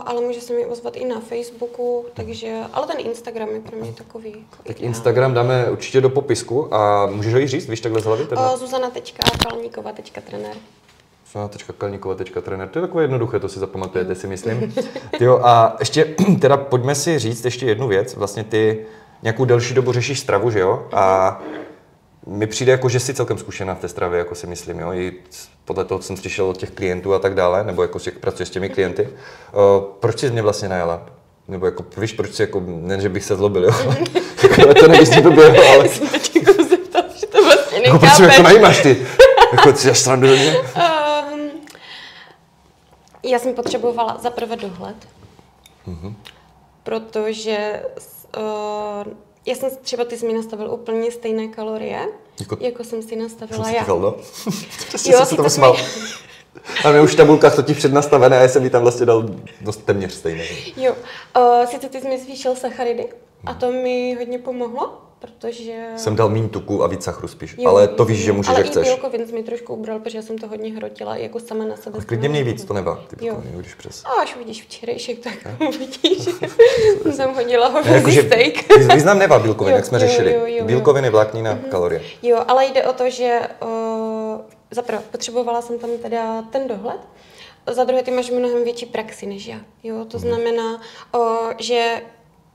[0.06, 3.92] ale může se mi ozvat i na Facebooku, takže, ale ten Instagram je pro mě
[3.92, 4.32] takový.
[4.64, 4.86] Tak ideální.
[4.86, 8.26] Instagram dáme určitě do popisku a můžeš ho i říct, víš takhle z hlavy?
[8.26, 8.52] Teda?
[8.52, 10.56] Uh, Zuzana.kalníková.trenér.
[11.26, 14.74] Sana.kalníkova.trenér, to je takové jednoduché, to si zapamatujete, si myslím.
[15.20, 18.16] Jo, a ještě teda pojďme si říct ještě jednu věc.
[18.16, 18.86] Vlastně ty
[19.24, 20.88] nějakou delší dobu řešíš stravu, že jo?
[20.94, 21.40] A
[22.28, 24.94] mi přijde jako, že jsi celkem zkušená v té stravě, jako si myslím, jo?
[24.94, 25.14] I
[25.66, 28.48] podle toho, co jsem slyšel od těch klientů a tak dále, nebo jako jak pracuješ
[28.50, 29.04] s těmi klienty.
[29.10, 31.02] Uh, proč jsi mě vlastně najala?
[31.48, 33.72] Nebo jako, víš, proč si jako, ne, že bych se zlobil, jo?
[34.58, 38.00] Jako, to nemyslím to bylo, ale Já jsem teď jako zeptal, že to vlastně jako,
[38.00, 38.38] proč mě nechápeš.
[38.38, 39.06] jako najímáš ty?
[39.52, 40.56] Jako, ty až srandu do mě?
[40.58, 41.50] Um,
[43.24, 44.96] já jsem potřebovala za prvé dohled,
[45.88, 46.16] Mhm.
[46.84, 47.82] protože
[48.38, 49.14] uh,
[49.46, 52.08] já jsem třeba, ty jsi mi nastavil úplně stejné kalorie,
[52.40, 53.80] Jako- jako, jsem si nastavila já.
[53.80, 54.12] říkal, no.
[54.88, 55.78] Přesně Jo, jsem se tomu smál.
[56.86, 59.26] A mě už v tabulkách to ti přednastavené a já jsem jí tam vlastně dal
[59.62, 60.44] dost téměř stejné.
[60.78, 60.96] Jo,
[61.38, 63.10] uh, sice ty jsi mi zvýšil sacharidy
[63.46, 65.86] a to mi hodně pomohlo, protože...
[65.98, 68.60] Jsem dal méně tuku a víc sachru spíš, Jo, ale to víš, že můžeš, ale
[68.60, 68.88] jak chceš.
[68.88, 71.76] i bílkovin jsi mi trošku ubral, protože já jsem to hodně hrotila jako sama na
[71.76, 71.96] sebe.
[71.96, 74.04] Ale klidně měj víc, to nevá, ty bílkoviny, když přes.
[74.06, 75.34] A až uvidíš včerejšek, tak
[75.68, 76.30] uvidíš.
[77.16, 78.54] jsem hodila hovězí jakože steak.
[78.70, 80.34] výz- význam nevá bílkovin, jak jsme jo, řešili.
[80.34, 80.66] jo, jo, jo.
[80.66, 82.02] Bílkoviny, vláknina, kalorie.
[82.22, 83.70] Jo, ale jde o to, že uh,
[84.72, 87.00] zaprvé potřebovala jsem tam teda ten dohled,
[87.72, 89.58] za druhé ty máš mnohem větší praxi než já.
[89.84, 90.82] Jo, to znamená,
[91.16, 91.22] uh,
[91.60, 92.02] že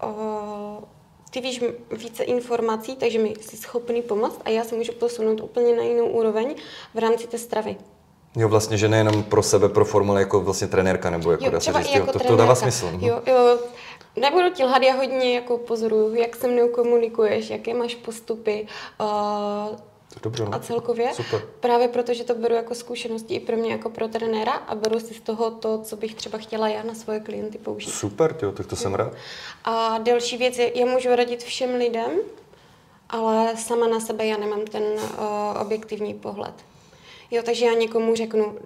[0.05, 0.85] uh,
[1.33, 5.77] ty víš více informací, takže mi jsi schopný pomoct a já se můžu posunout úplně
[5.77, 6.55] na jinou úroveň
[6.95, 7.77] v rámci té stravy.
[8.37, 11.61] Jo, vlastně, že nejenom pro sebe, pro formule jako vlastně trenérka, nebo jako Jo, dá
[11.61, 12.87] se říct, i jo, jako to, to dává smysl.
[12.87, 13.05] mhm.
[13.05, 13.59] Jo, jo,
[14.17, 18.67] nebudu ti lhát, já hodně jako pozoruju, jak se mnou komunikuješ, jaké máš postupy,
[19.01, 19.77] uh,
[20.23, 20.55] Dobře, no.
[20.55, 21.15] a celkově.
[21.15, 21.43] Super.
[21.61, 25.01] Právě proto, že to beru jako zkušenosti i pro mě jako pro trenéra a beru
[25.01, 27.91] si z toho to, co bych třeba chtěla já na svoje klienty použít.
[27.91, 29.13] Super, tyjo, tak to jsem rád.
[29.65, 32.11] A další věc je, já můžu radit všem lidem,
[33.11, 35.09] ale sama na sebe já nemám ten uh,
[35.61, 36.55] objektivní pohled.
[37.31, 38.57] Jo, takže já někomu řeknu, uh,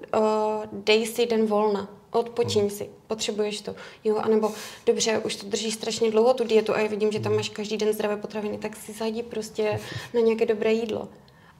[0.72, 3.74] dej si den volna, odpočiň si, potřebuješ to.
[4.04, 4.52] Jo, anebo
[4.86, 7.76] dobře, už to držíš strašně dlouho tu dietu a já vidím, že tam máš každý
[7.76, 9.80] den zdravé potraviny, tak si zajdi prostě
[10.14, 11.08] na nějaké dobré jídlo.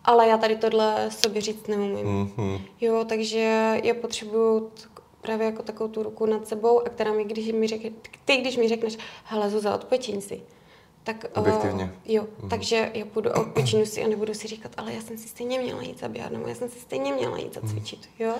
[0.07, 2.07] Ale já tady tohle sobě říct neumím.
[2.37, 2.59] Mhm.
[2.81, 4.71] Jo, takže já potřebuju
[5.21, 7.91] právě jako takovou tu ruku nad sebou, a která mi, když mi řekne,
[8.25, 10.41] ty když mi řekneš, hele Zuza, odpočiň si,
[11.05, 11.25] tak...
[11.25, 11.93] eh, Objektivně.
[12.05, 15.29] jo, takže já půjdu a odpočinu si a nebudu si říkat, ale já jsem si
[15.29, 18.33] stejně měla jít zaběhat, nebo já jsem si stejně měla jít zacvičit, jo.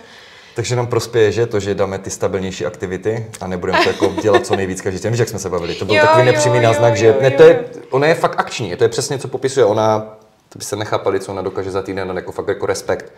[0.55, 4.47] Takže nám prospěje, že to, že dáme ty stabilnější aktivity a nebudeme to jako dělat
[4.47, 5.13] co nejvíc každý den.
[5.13, 5.75] Víš, jak jsme se bavili?
[5.75, 7.49] To byl Jo, takový jo, nepřímý jo, náznak, že jo, ne, jo, to jo.
[7.49, 9.67] je, ona je fakt akční, to je přesně, co popisuje.
[9.67, 10.17] Ona,
[10.57, 13.13] to by se nechápali, co ona dokáže za týden, jako fakt jako respekt.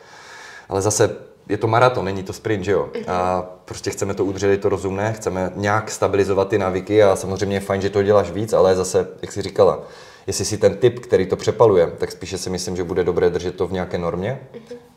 [0.69, 1.17] Ale zase
[1.49, 2.89] je to maraton, není to sprint, že jo?
[3.07, 7.57] A prostě chceme to udržet, je to rozumné, chceme nějak stabilizovat ty návyky a samozřejmě
[7.57, 9.83] je fajn, že to děláš víc, ale zase, jak jsi říkala,
[10.27, 13.57] jestli si ten typ, který to přepaluje, tak spíše si myslím, že bude dobré držet
[13.57, 14.41] to v nějaké normě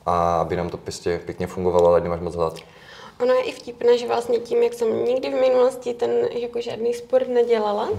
[0.06, 2.58] a aby nám to prostě pěkně fungovalo, ale nemáš moc hlad.
[3.22, 6.94] Ono je i vtipné, že vlastně tím, jak jsem nikdy v minulosti ten jako žádný
[6.94, 7.90] sport nedělala,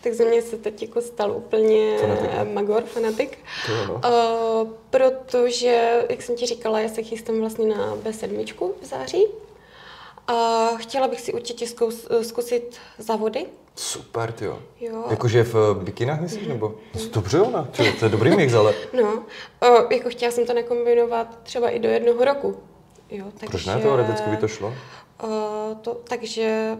[0.00, 2.30] tak ze mě se teď jako stal úplně Fanatik.
[2.32, 3.38] eh, magor, fanatik.
[3.88, 3.94] No.
[3.94, 9.26] Uh, protože, jak jsem ti říkala, já se chystám vlastně na B7 v září.
[10.26, 13.46] A chtěla bych si určitě zkus, zkusit závody.
[13.76, 14.58] Super, ty jo.
[15.10, 16.74] Jakože v bikinách myslíš, nebo?
[17.12, 19.24] Dobře, ona, tyjo, to je dobrý mix, ale No,
[19.60, 22.56] o, jako chtěla jsem to nakombinovat třeba i do jednoho roku.
[23.10, 24.74] Jo, takže, proč ne, teoreticky by to šlo?
[25.22, 25.28] O,
[25.82, 26.76] to, takže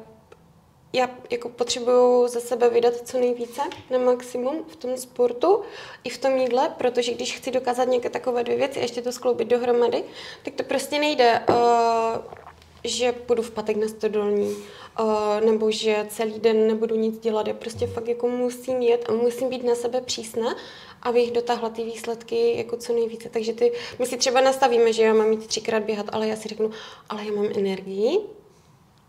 [0.93, 5.63] já jako potřebuju ze sebe vydat co nejvíce na maximum v tom sportu
[6.05, 9.13] i v tom jídle, protože když chci dokázat nějaké takové dvě věci a ještě to
[9.13, 10.05] skloubit dohromady,
[10.43, 11.57] tak to prostě nejde, uh,
[12.85, 14.57] že půjdu v patek na stodolní,
[15.01, 15.07] uh,
[15.47, 17.47] nebo že celý den nebudu nic dělat.
[17.47, 20.57] Já prostě fakt jako musím jet a musím být na sebe přísná,
[21.03, 23.29] abych dotáhla ty výsledky jako co nejvíce.
[23.29, 26.49] Takže ty, my si třeba nastavíme, že já mám jít třikrát běhat, ale já si
[26.49, 26.71] řeknu,
[27.09, 28.21] ale já mám energii,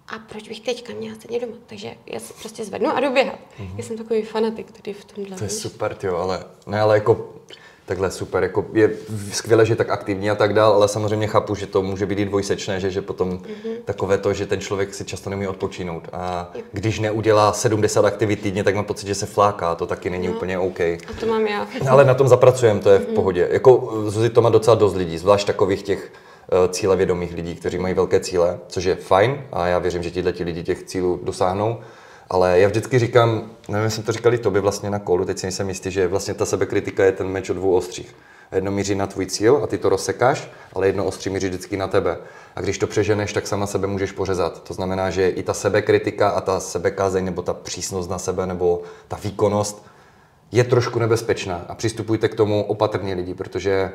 [0.08, 1.58] a proč bych teďka měla sedět doma?
[1.66, 3.40] Takže já se prostě zvednu a jdu běhat.
[3.40, 3.78] Mm-hmm.
[3.78, 5.38] Já jsem takový fanatik tady v tomhle.
[5.38, 7.34] To je super, jo, ale ne, ale jako
[7.92, 8.92] takhle super, jako je
[9.32, 12.20] skvěle, že je tak aktivní a tak dál, ale samozřejmě chápu, že to může být
[12.20, 13.76] i dvojsečné, že, že potom mm-hmm.
[13.86, 18.64] takové to, že ten člověk si často nemí odpočinout a když neudělá 70 aktivit týdně,
[18.64, 20.34] tak mám pocit, že se fláká, to taky není no.
[20.34, 20.80] úplně OK.
[20.80, 21.68] A to mám já.
[21.90, 23.14] Ale na tom zapracujeme, to je v mm-hmm.
[23.14, 23.48] pohodě.
[23.52, 26.12] Jako Zuzi to má docela dost lidí, zvlášť takových těch
[26.54, 30.34] Eh, cílevědomých lidí, kteří mají velké cíle, což je fajn a já věřím, že tihle
[30.34, 31.80] ti lidi těch cílů dosáhnou.
[32.32, 35.70] Ale já vždycky říkám, nevím, jestli to říkali tobě vlastně na kolu, teď si nejsem
[35.70, 38.16] jistý, že vlastně ta sebekritika je ten meč o dvou ostřích.
[38.52, 41.88] Jedno míří na tvůj cíl a ty to rozsekáš, ale jedno ostří míří vždycky na
[41.88, 42.18] tebe.
[42.56, 44.64] A když to přeženeš, tak sama sebe můžeš pořezat.
[44.64, 48.82] To znamená, že i ta sebekritika a ta sebekázeň nebo ta přísnost na sebe nebo
[49.08, 49.86] ta výkonnost
[50.52, 51.66] je trošku nebezpečná.
[51.68, 53.92] A přistupujte k tomu opatrně lidi, protože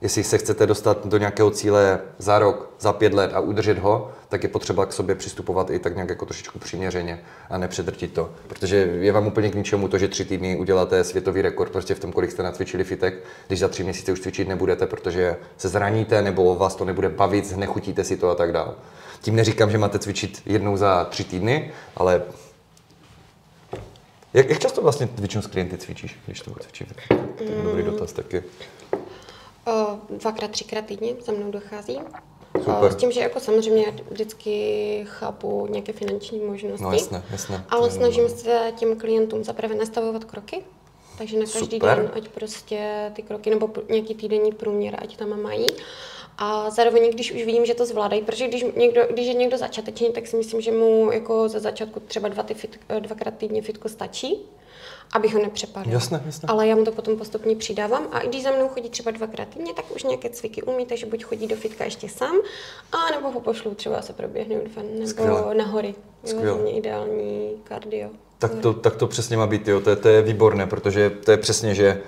[0.00, 4.12] Jestli se chcete dostat do nějakého cíle za rok, za pět let a udržet ho,
[4.28, 8.30] tak je potřeba k sobě přistupovat i tak nějak jako trošičku přiměřeně a nepředrtit to.
[8.46, 11.98] Protože je vám úplně k ničemu to, že tři týdny uděláte světový rekord prostě v
[11.98, 13.14] tom, kolik jste nacvičili fitek,
[13.46, 17.56] když za tři měsíce už cvičit nebudete, protože se zraníte nebo vás to nebude bavit,
[17.56, 18.74] nechutíte si to a tak dále.
[19.20, 22.22] Tím neříkám, že máte cvičit jednou za tři týdny, ale
[24.34, 26.94] jak, jak často vlastně většinou s klienty cvičíš, když to cvičíte?
[27.38, 28.42] To je dobrý dotaz taky.
[30.10, 31.98] Dvakrát, třikrát týdně za mnou dochází.
[32.64, 32.92] Super.
[32.92, 36.84] S tím, že jako samozřejmě vždycky chápu nějaké finanční možnosti.
[36.84, 37.64] No jasné, jasné.
[37.70, 40.64] Ale snažím se těm klientům zaprvé nastavovat kroky,
[41.18, 41.96] takže na každý Super.
[41.96, 45.66] den, ať prostě ty kroky nebo nějaký týdenní průměr, ať tam mají.
[46.38, 50.12] A zároveň, když už vidím, že to zvládají, protože když, někdo, když je někdo začátečný,
[50.12, 53.88] tak si myslím, že mu jako za začátku třeba dva ty fit, dvakrát týdně fitko
[53.88, 54.46] stačí
[55.12, 55.90] abych ho nepřepadl.
[55.90, 56.46] Jasné, jasné.
[56.48, 59.48] Ale já mu to potom postupně přidávám a i když za mnou chodí třeba dvakrát
[59.48, 62.36] týdně, tak už nějaké cviky umí, takže buď chodí do fitka ještě sám,
[62.92, 65.54] a nebo ho pošlu třeba se proběhnout ven, nebo Skvěle.
[65.54, 65.94] na hory.
[66.44, 68.08] Jo, ideální kardio.
[68.38, 69.80] Tak to, tak to přesně má být, jo.
[69.80, 72.02] To, je, to je výborné, protože to je přesně, že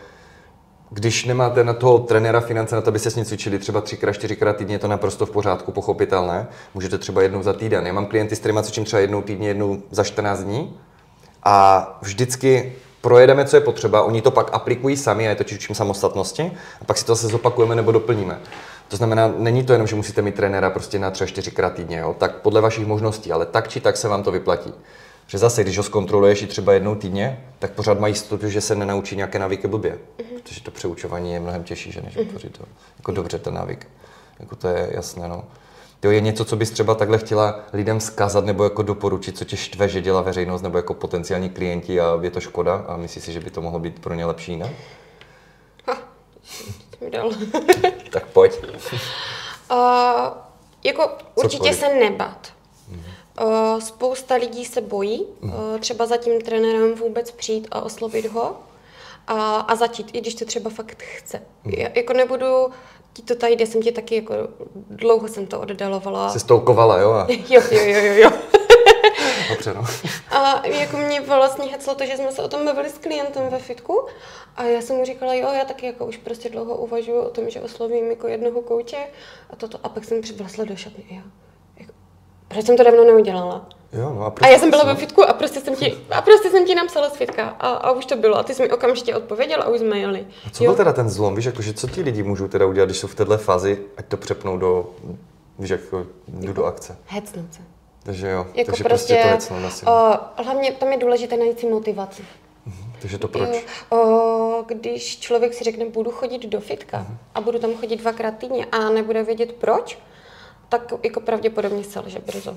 [0.91, 4.57] když nemáte na toho trenéra finance na to, abyste s ním cvičili třeba třikrát, čtyřikrát
[4.57, 6.49] týdně, je to naprosto v pořádku, pochopitelné.
[6.75, 7.87] Můžete třeba jednou za týden.
[7.87, 10.79] Já mám klienty, s kterými cvičím třeba jednou týdně, jednou za 14 dní.
[11.43, 15.75] A vždycky projedeme, co je potřeba, oni to pak aplikují sami, a je to učím
[15.75, 18.41] samostatnosti, a pak si to zase zopakujeme nebo doplníme.
[18.89, 22.15] To znamená, není to jenom, že musíte mít trenéra prostě na třeba čtyřikrát týdně, jo?
[22.19, 24.73] tak podle vašich možností, ale tak či tak se vám to vyplatí.
[25.27, 28.75] Že zase, když ho zkontroluješ i třeba jednou týdně, tak pořád mají jistotu, že se
[28.75, 29.93] nenaučí nějaké návyky blbě.
[29.93, 30.41] Mm-hmm.
[30.43, 32.65] Protože to přeučování je mnohem těžší, že než vytvořit to
[32.99, 33.87] jako dobře ten návyk.
[34.41, 35.45] Jako to je jasné, no.
[36.03, 39.57] Jo, je něco, co bys třeba takhle chtěla lidem zkazat nebo jako doporučit, co tě
[39.57, 43.33] štve, že dělá veřejnost nebo jako potenciální klienti a je to škoda a myslíš si,
[43.33, 44.77] že by to mohlo být pro ně lepší, ne?
[47.09, 47.31] Dal.
[48.11, 48.53] tak pojď.
[48.63, 48.69] Uh,
[50.85, 51.75] jako co určitě pojď?
[51.75, 52.53] se nebat.
[53.43, 58.57] Uh, spousta lidí se bojí uh, třeba za tím trenérem vůbec přijít a oslovit ho
[59.27, 61.43] a, a začít, i když to třeba fakt chce.
[61.65, 61.73] Mm.
[61.73, 62.71] Já, jako nebudu
[63.12, 64.35] ti to tady jde, jsem ti taky jako,
[64.90, 66.31] dlouho jsem to oddalovala.
[66.31, 67.11] Jsi stoukovala, jo?
[67.11, 67.27] A...
[67.31, 68.31] jo, jo, jo, jo, jo.
[69.51, 69.85] Dobře, no.
[70.31, 73.59] A jako mě vlastně heclo to, že jsme se o tom bavili s klientem ve
[73.59, 74.07] fitku
[74.57, 77.51] a já jsem mu říkala, jo, já taky jako už prostě dlouho uvažuji o tom,
[77.51, 79.07] že oslovím jako jednoho kouče
[79.51, 79.79] a toto.
[79.83, 81.23] A pak jsem přivlastla do šatny, jo.
[81.77, 81.92] Jako,
[82.49, 83.68] proč jsem to dávno neudělala?
[83.92, 86.50] Jo, no a, a já jsem byla ve fitku a prostě jsem ti, a prostě
[86.50, 88.37] jsem ti napsala z fitka a, a už to bylo.
[88.38, 90.26] A ty jsi mi okamžitě odpověděl a už jsme jeli.
[90.46, 90.70] A co jo?
[90.70, 91.35] byl teda ten zlom?
[91.35, 94.16] Víš, jakože co ti lidi můžou teda udělat, když jsou v této fázi, ať to
[94.16, 94.90] přepnou do,
[95.59, 96.98] víš, jako, jdu jako do akce?
[97.07, 97.60] Hecnout se.
[98.02, 99.83] Takže jo, jako takže prostě, prostě to hecnout
[100.38, 102.23] uh, Hlavně tam je důležité najít si motivaci.
[102.67, 103.48] Mhm, takže to proč?
[103.48, 107.17] Jo, o, když člověk si řekne, budu chodit do fitka uh-huh.
[107.35, 109.98] a budu tam chodit dvakrát týdně a nebude vědět proč,
[110.69, 112.56] tak jako pravděpodobně selže brzo.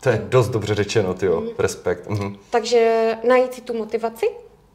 [0.00, 1.48] To je dost dobře řečeno, ty mm.
[1.58, 2.08] respekt.
[2.08, 2.36] Mhm.
[2.50, 4.26] Takže najít si tu motivaci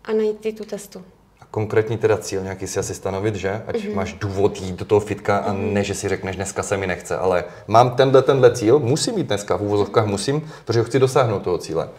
[0.03, 1.03] a najít si tu testu.
[1.41, 3.63] A konkrétní teda cíl nějaký si asi stanovit, že?
[3.67, 3.95] Ať mm-hmm.
[3.95, 5.73] máš důvod jít do toho fitka a mm-hmm.
[5.73, 9.27] ne, že si řekneš, dneska se mi nechce, ale mám tenhle, tenhle cíl, musím mít
[9.27, 11.89] dneska, v úvozovkách musím, protože ho chci dosáhnout toho cíle.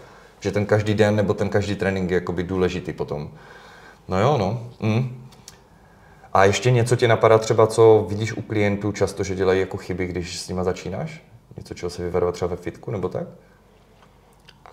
[0.41, 3.31] Že ten každý den nebo ten každý trénink je jakoby důležitý potom.
[4.09, 4.71] No jo, no.
[4.81, 5.27] Mm.
[6.33, 10.07] A ještě něco ti napadá třeba, co vidíš u klientů často, že dělají jako chyby,
[10.07, 11.23] když s nima začínáš?
[11.57, 13.27] Něco, čeho se vyvarovat třeba ve fitku nebo tak?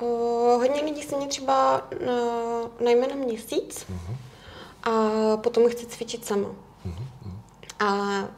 [0.02, 4.16] Uh, hodně lidí se mě třeba uh, najme na měsíc uh-huh.
[4.84, 6.50] a potom chce cvičit sama.
[6.50, 7.04] Uh-huh.
[7.80, 7.94] A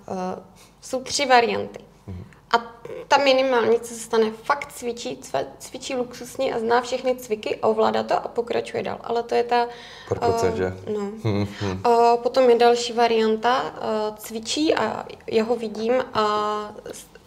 [0.07, 0.43] uh,
[0.81, 1.79] jsou tři varianty.
[1.79, 2.23] Uh-huh.
[2.57, 2.73] A
[3.07, 5.19] ta minimální, co se stane, fakt cvičí,
[5.59, 8.99] cvičí luxusně a zná všechny cviky, ovládá to a pokračuje dál.
[9.03, 9.67] Ale to je ta...
[10.07, 10.77] Korpoce, uh, že?
[10.97, 10.99] No.
[10.99, 11.83] Hmm, hmm.
[11.87, 16.23] Uh, potom je další varianta, uh, cvičí a já ho vidím a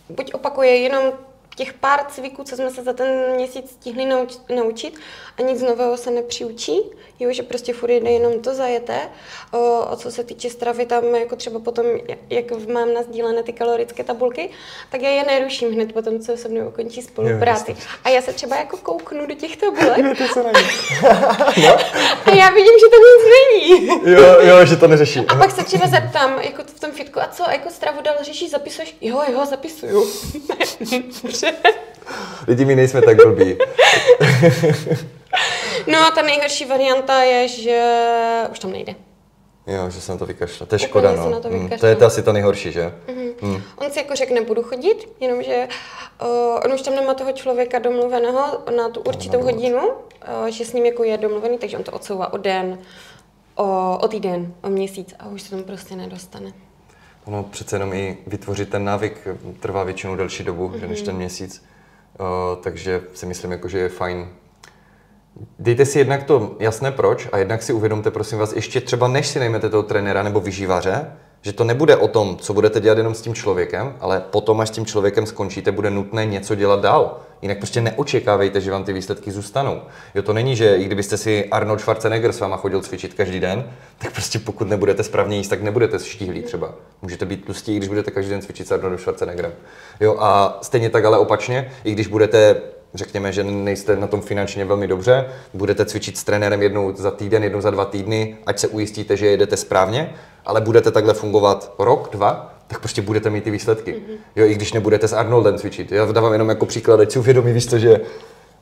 [0.08, 1.12] buď opakuje jenom
[1.56, 4.04] těch pár cviků, co jsme se za ten měsíc stihli
[4.54, 4.98] naučit
[5.38, 6.80] a nic nového se nepřiučí,
[7.20, 9.00] jo, že prostě furt jde jenom to zajeté.
[9.52, 11.86] O, a co se týče stravy, tam jako třeba potom,
[12.30, 14.50] jak mám nazdílené ty kalorické tabulky,
[14.90, 17.70] tak já je neruším hned potom, co se mnou ukončí spolupráci.
[17.70, 19.98] Jo, a já se třeba jako kouknu do těch tabulek.
[19.98, 20.42] No, to se
[21.62, 21.76] no?
[22.24, 23.88] A já vidím, že to nic není.
[24.12, 25.20] jo, jo, že to neřeší.
[25.28, 28.50] A pak se třeba zeptám, jako v tom fitku, a co, jako stravu dál řešíš,
[28.50, 28.96] zapisuješ?
[29.00, 30.06] Jo, jo, zapisuju.
[32.48, 33.58] Lidi, my nejsme tak blbí.
[35.86, 37.82] no a ta nejhorší varianta je, že
[38.50, 38.94] už tam nejde.
[39.66, 40.66] Jo, že se na to vykašle.
[40.66, 41.40] To je škoda, no.
[41.40, 42.94] To, mm, to je to asi ta nejhorší, že?
[43.06, 43.34] Mm-hmm.
[43.42, 43.62] Mm.
[43.76, 45.68] On si jako řekne, budu chodit, jenomže
[46.22, 46.28] uh,
[46.64, 50.72] on už tam nemá toho člověka domluveného na tu určitou no, hodinu, uh, že s
[50.72, 52.78] ním jako je domluvený, takže on to odsouvá o den,
[53.54, 56.52] o, o týden, o měsíc a už se tam prostě nedostane.
[57.24, 59.28] Ono přece jenom i vytvořit ten návyk
[59.60, 60.88] trvá většinou delší dobu, mm-hmm.
[60.88, 61.64] než ten měsíc.
[62.20, 62.26] Uh,
[62.62, 64.28] takže si myslím, jako, že je fajn.
[65.58, 69.26] Dejte si jednak to jasné proč a jednak si uvědomte, prosím vás, ještě třeba než
[69.26, 71.06] si najmete toho trenéra nebo vyžívaře,
[71.42, 74.68] že to nebude o tom, co budete dělat jenom s tím člověkem, ale potom, až
[74.68, 77.20] s tím člověkem skončíte, bude nutné něco dělat dál.
[77.42, 79.80] Jinak prostě neočekávejte, že vám ty výsledky zůstanou.
[80.14, 83.70] Jo, to není, že i kdybyste si Arnold Schwarzenegger s váma chodil cvičit každý den,
[83.98, 86.74] tak prostě pokud nebudete správně jíst, tak nebudete štíhlí třeba.
[87.02, 89.52] Můžete být tlustí, když budete každý den cvičit s Arnoldem Schwarzeneggerem.
[90.00, 92.56] Jo, a stejně tak ale opačně, i když budete
[92.96, 95.24] řekněme, že nejste na tom finančně velmi dobře,
[95.54, 99.26] budete cvičit s trenérem jednou za týden, jednou za dva týdny, ať se ujistíte, že
[99.26, 100.14] jedete správně,
[100.46, 103.92] ale budete takhle fungovat rok, dva, tak prostě budete mít ty výsledky.
[103.92, 104.16] Mm-hmm.
[104.36, 105.92] Jo, i když nebudete s Arnoldem cvičit.
[105.92, 108.00] Já dávám jenom jako příklad, ať si uvědomí, víš to, že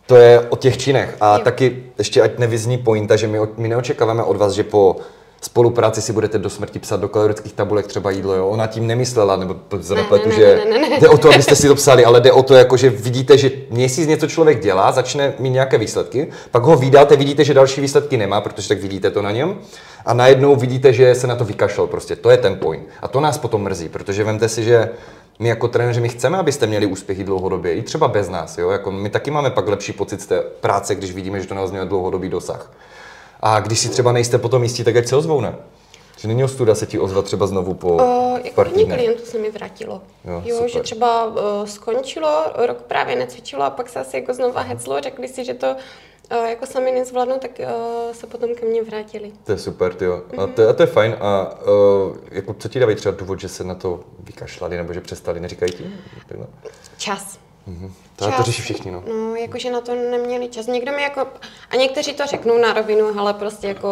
[0.06, 1.16] to je o těch činech.
[1.20, 1.44] A jo.
[1.44, 4.96] taky ještě ať nevyzní pointa, že my, my neočekáváme od vás, že po
[5.44, 8.48] spolupráci si budete do smrti psat do kalorických tabulek třeba jídlo, jo?
[8.48, 11.00] Ona tím nemyslela, nebo to ne, ne, že ne, ne, ne.
[11.00, 13.50] jde o to, abyste si to psali, ale jde o to, jako, že vidíte, že
[13.70, 18.16] měsíc něco člověk dělá, začne mít nějaké výsledky, pak ho vydáte, vidíte, že další výsledky
[18.16, 19.58] nemá, protože tak vidíte to na něm
[20.06, 22.16] a najednou vidíte, že se na to vykašlal prostě.
[22.16, 22.88] To je ten point.
[23.02, 24.90] A to nás potom mrzí, protože vemte si, že
[25.38, 28.58] my jako trenéři, my chceme, abyste měli úspěchy dlouhodobě, i třeba bez nás.
[28.58, 28.70] Jo?
[28.70, 31.70] Jako my taky máme pak lepší pocit z té práce, když vidíme, že to nás
[31.70, 32.70] mělo dlouhodobý dosah.
[33.40, 35.54] A když si třeba nejste potom jistí, tak ať se ozvou, ne?
[36.18, 39.50] Že není ostuda se ti ozvat třeba znovu po uh, jako hodně klientů se mi
[39.50, 40.02] vrátilo.
[40.24, 44.60] Jo, jo že třeba uh, skončilo, rok právě necvičilo a pak se asi jako znova
[44.60, 45.76] heclo, řekli si, že to
[46.32, 49.32] uh, jako sami nezvládnou, tak uh, se potom ke mně vrátili.
[49.44, 50.22] To je super, jo.
[50.30, 50.42] Mm-hmm.
[50.42, 51.16] A, to, a to je fajn.
[51.20, 55.00] A uh, jako, co ti dávají třeba důvod, že se na to vykašlali nebo že
[55.00, 55.84] přestali, neříkají ti?
[56.96, 57.43] Čas.
[57.68, 57.90] Mm-hmm.
[58.16, 59.02] To, to řeší všichni, no.
[59.08, 60.66] No, jakože na to neměli čas.
[60.66, 61.26] Někdo mi jako,
[61.70, 63.88] a někteří to řeknou na rovinu, ale prostě jako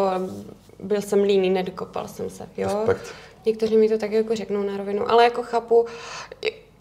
[0.79, 2.69] byl jsem líný, nedokopal jsem se, jo.
[2.69, 3.15] Respekt.
[3.47, 5.87] Někteří mi to tak jako řeknou na rovinu, ale jako chápu,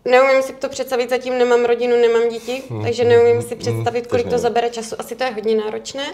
[0.05, 2.83] Neumím si to představit, zatím nemám rodinu, nemám děti, hmm.
[2.83, 4.95] takže neumím si představit, kolik to zabere času.
[4.99, 6.05] Asi to je hodně náročné.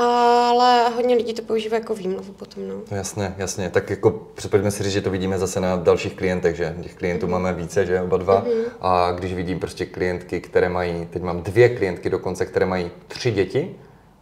[0.00, 2.74] Ale hodně lidí to používá jako výmluvu potom, no.
[2.90, 3.70] Jasně, jasně.
[3.70, 7.26] Tak jako předpojďme si říct, že to vidíme zase na dalších klientech, že těch klientů
[7.26, 7.32] mm.
[7.32, 8.40] máme více, že oba dva.
[8.40, 8.62] Mm.
[8.80, 13.30] A když vidím prostě klientky, které mají, teď mám dvě klientky dokonce, které mají tři
[13.30, 13.76] děti,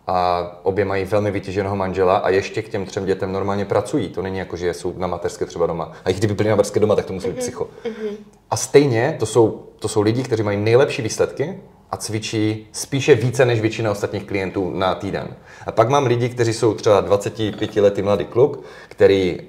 [0.09, 4.09] a obě mají velmi vytěženého manžela a ještě k těm třem dětem normálně pracují.
[4.09, 5.93] To není jako, že jsou na mateřské třeba doma.
[6.05, 7.69] A i kdyby byli na mateřské doma, tak to musí být mhm, psycho.
[7.85, 8.17] Mm-hmm.
[8.51, 11.59] A stejně to jsou, to jsou lidi, kteří mají nejlepší výsledky
[11.91, 15.29] a cvičí spíše více než většina ostatních klientů na týden.
[15.67, 19.41] A pak mám lidi, kteří jsou třeba 25 letý mladý kluk, který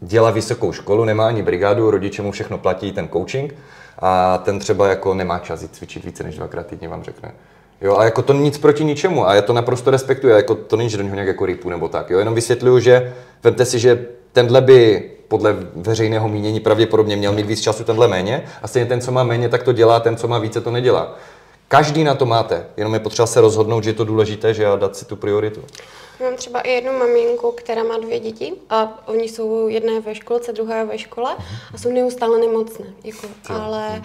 [0.00, 3.54] dělá vysokou školu, nemá ani brigádu, rodiče mu všechno platí, ten coaching,
[3.98, 7.32] a ten třeba jako nemá čas jít cvičit více než dvakrát týdně, vám řekne.
[7.82, 10.90] Jo, a jako to nic proti ničemu a já to naprosto respektuji, jako to není,
[10.90, 14.06] že do něho nějak jako rypu nebo tak, jo, jenom vysvětluju, že vemte si, že
[14.32, 19.00] tenhle by podle veřejného mínění pravděpodobně měl mít víc času, tenhle méně a stejně ten,
[19.00, 21.18] co má méně, tak to dělá, ten, co má více, to nedělá.
[21.68, 24.76] Každý na to máte, jenom je potřeba se rozhodnout, že je to důležité, že a
[24.76, 25.60] dát si tu prioritu.
[26.20, 30.52] Mám třeba i jednu maminku, která má dvě děti a oni jsou jedné ve školce,
[30.52, 31.36] druhá ve škole
[31.74, 32.86] a jsou neustále nemocné.
[33.04, 34.02] Jako, ale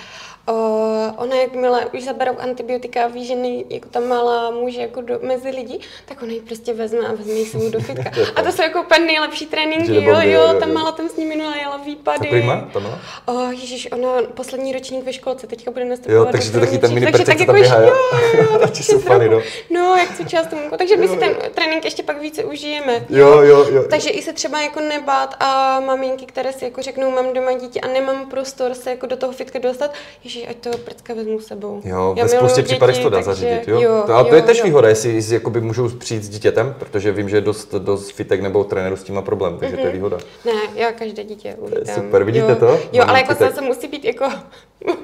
[0.49, 5.01] Uh, ona jakmile už zaberou antibiotika a ví, že nej, jako ta malá může jako
[5.01, 8.11] do, mezi lidi, tak ona ji prostě vezme a vezme ji sebou do fitka.
[8.35, 11.25] A to jsou jako úplně nejlepší tréninky, jo, jo, jo, ta malá tam s ní
[11.25, 12.29] minula jela výpady.
[12.29, 12.99] Co má, ta malá?
[13.25, 16.93] Oh, ježiš, ona poslední ročník ve školce, teďka bude nastupovat Jo, takže to taky ten
[16.93, 19.41] mini takže tak jako běhá, jo, jo, jo, jo jsou fany, no.
[19.69, 23.05] no, jak co část tomu, takže my si ten trénink ještě pak více užijeme.
[23.09, 23.83] Jo, jo, jo.
[23.89, 27.79] Takže i se třeba jako nebát a maminky, které si jako řeknou, mám doma dítě
[27.79, 29.93] a nemám prostor se jako do toho fitka dostat,
[30.37, 31.81] ježiš, ať to prcka vezmu sebou.
[31.85, 33.81] Jo, ve spoustě případech to dá takže, zařídit, jo.
[33.81, 37.11] jo, to, ale jo, to je tež výhoda, jestli, jakoby můžou přijít s dítětem, protože
[37.11, 39.79] vím, že dost, dost fitek nebo trenérů s tím má problém, takže mm-hmm.
[39.79, 39.97] to je mhm.
[39.97, 40.17] výhoda.
[40.45, 41.95] Ne, já každé dítě uvítám.
[41.95, 42.55] Super, vidíte jo.
[42.55, 42.79] to?
[42.93, 44.25] Jo, ale jako zase musí být jako,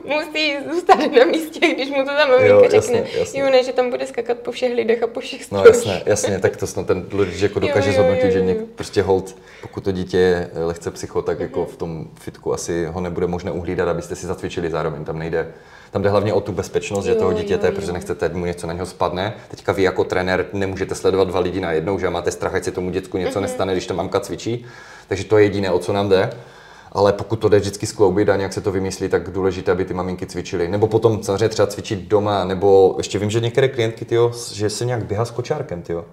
[0.04, 3.04] musí zůstat na místě, když mu to tam maminka řekne.
[3.20, 3.42] Jasně.
[3.42, 6.40] Jo, ne, že tam bude skakat po všech lidech a po všech No jasně, jasně,
[6.40, 9.84] tak to snad ten rodič jako dokáže jo, jo, zhodnotit, že něk, prostě hold, pokud
[9.84, 11.70] to dítě je lehce psycho, tak jako mhm.
[11.70, 15.54] v tom fitku asi ho nebude možné uhlídat, abyste si zacvičili zároveň, tam nejde
[15.92, 17.76] tam jde hlavně o tu bezpečnost, jo, že toho dítěte, jo, jo.
[17.76, 19.34] protože nechcete, mu něco na něho spadne.
[19.48, 22.72] Teďka vy jako trenér nemůžete sledovat dva lidi na jednou, že máte strach, ať se
[22.72, 23.42] tomu děcku něco mm-hmm.
[23.42, 24.66] nestane, když ta mamka cvičí.
[25.08, 26.30] Takže to je jediné, o co nám jde.
[26.94, 29.94] Ale pokud to jde vždycky skloubit a nějak se to vymyslí, tak důležité, aby ty
[29.94, 30.68] maminky cvičily.
[30.68, 34.86] Nebo potom samozřejmě třeba cvičit doma, nebo ještě vím, že některé klientky, tyjo, že se
[34.86, 36.06] nějak běhá s kočárkem, tyjo.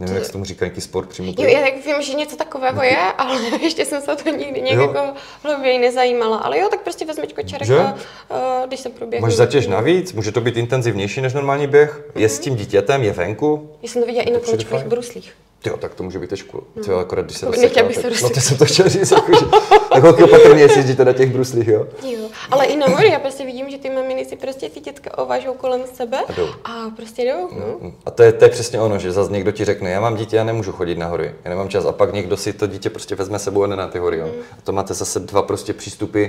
[0.00, 1.32] Nevím, jak se tomu říká, nějaký sport přímo.
[1.38, 4.62] Jo, já tak vím, že něco takového je, ale ještě jsem se o to nikdy
[4.62, 4.86] nějak jo.
[4.86, 6.36] jako hlouběji nezajímala.
[6.36, 9.26] Ale jo, tak prostě vezmeš kočárek a uh, když se proběhne.
[9.26, 12.20] Máš zatěž navíc, může to být intenzivnější než normální běh, mm-hmm.
[12.20, 13.70] je s tím dítětem, je venku.
[13.82, 15.34] Já jsem to viděla i na količkových bruslích.
[15.66, 16.62] Jo, tak to může být teďku.
[16.76, 16.82] No.
[16.92, 17.82] Jo, akorát když se rozsekla.
[17.82, 19.46] Tak, no, to jsem to chtěl říct, jako, že,
[19.92, 21.86] tak holky opatrně, jestli jezdíte na těch bruslích, jo?
[22.02, 25.18] Jo, ale i na mori, já prostě vidím, že ty maminy si prostě ty dětka
[25.18, 26.48] ovažou kolem sebe a, jdou.
[26.64, 27.48] a prostě jdou.
[27.52, 27.66] No.
[27.80, 30.16] Mm, a to je, to je přesně ono, že zase někdo ti řekne, já mám
[30.16, 31.84] dítě, já nemůžu chodit na hory, já nemám čas.
[31.84, 34.18] A pak někdo si to dítě prostě vezme sebou a na ty hory.
[34.18, 34.26] Jo?
[34.26, 34.32] Mm.
[34.58, 36.26] A to máte zase dva prostě přístupy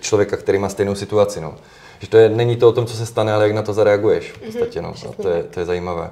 [0.00, 1.40] člověka, který má stejnou situaci.
[1.40, 1.54] No.
[1.98, 4.32] Že to je, není to o tom, co se stane, ale jak na to zareaguješ
[4.32, 4.82] v podstatě.
[4.82, 4.94] No.
[5.10, 6.10] A to je, to je zajímavé.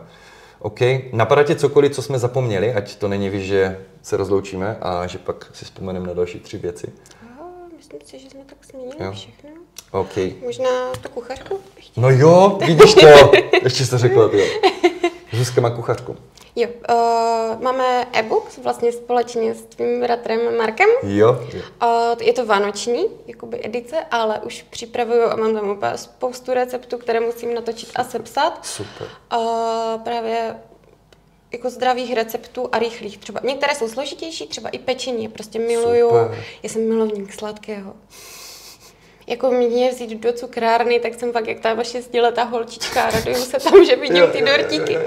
[0.63, 0.81] OK.
[1.13, 5.19] Napadá tě cokoliv, co jsme zapomněli, ať to není víš, že se rozloučíme a že
[5.19, 6.93] pak si vzpomeneme na další tři věci?
[7.23, 9.13] Aha, myslím si, že jsme tak změnili jo.
[9.13, 9.51] všechno.
[9.91, 10.17] OK.
[10.45, 11.61] Možná tu kuchařku?
[11.97, 13.07] No jo, vidíš to.
[13.63, 14.47] Ještě jsi to řekla, jo.
[15.33, 16.17] Zuzka má kuchařku.
[16.57, 20.89] Jo, uh, máme e-book vlastně společně s tvým bratrem Markem.
[21.03, 21.39] Jo.
[21.55, 21.63] jo.
[21.83, 26.99] Uh, je to vánoční jakoby edice, ale už připravuju a mám tam úplně spoustu receptů,
[26.99, 28.67] které musím natočit a sepsat.
[28.67, 29.09] Super.
[29.37, 30.57] Uh, právě
[31.53, 33.19] jako zdravých receptů a rychlých.
[33.19, 35.29] Třeba některé jsou složitější, třeba i pečení.
[35.29, 36.09] Prostě miluju.
[36.09, 36.45] Super.
[36.63, 37.95] Já jsem milovník sladkého
[39.27, 42.03] jako mě vzít do cukrárny, tak jsem fakt jak ta vaše
[42.35, 44.99] ta holčička, raduju se tam, že vidím ty dortíky.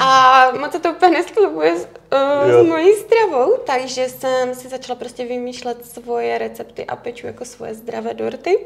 [0.00, 4.98] A moc se to úplně nesklubuje s, uh, s mojí stravou, takže jsem si začala
[4.98, 8.58] prostě vymýšlet svoje recepty a peču jako svoje zdravé dorty.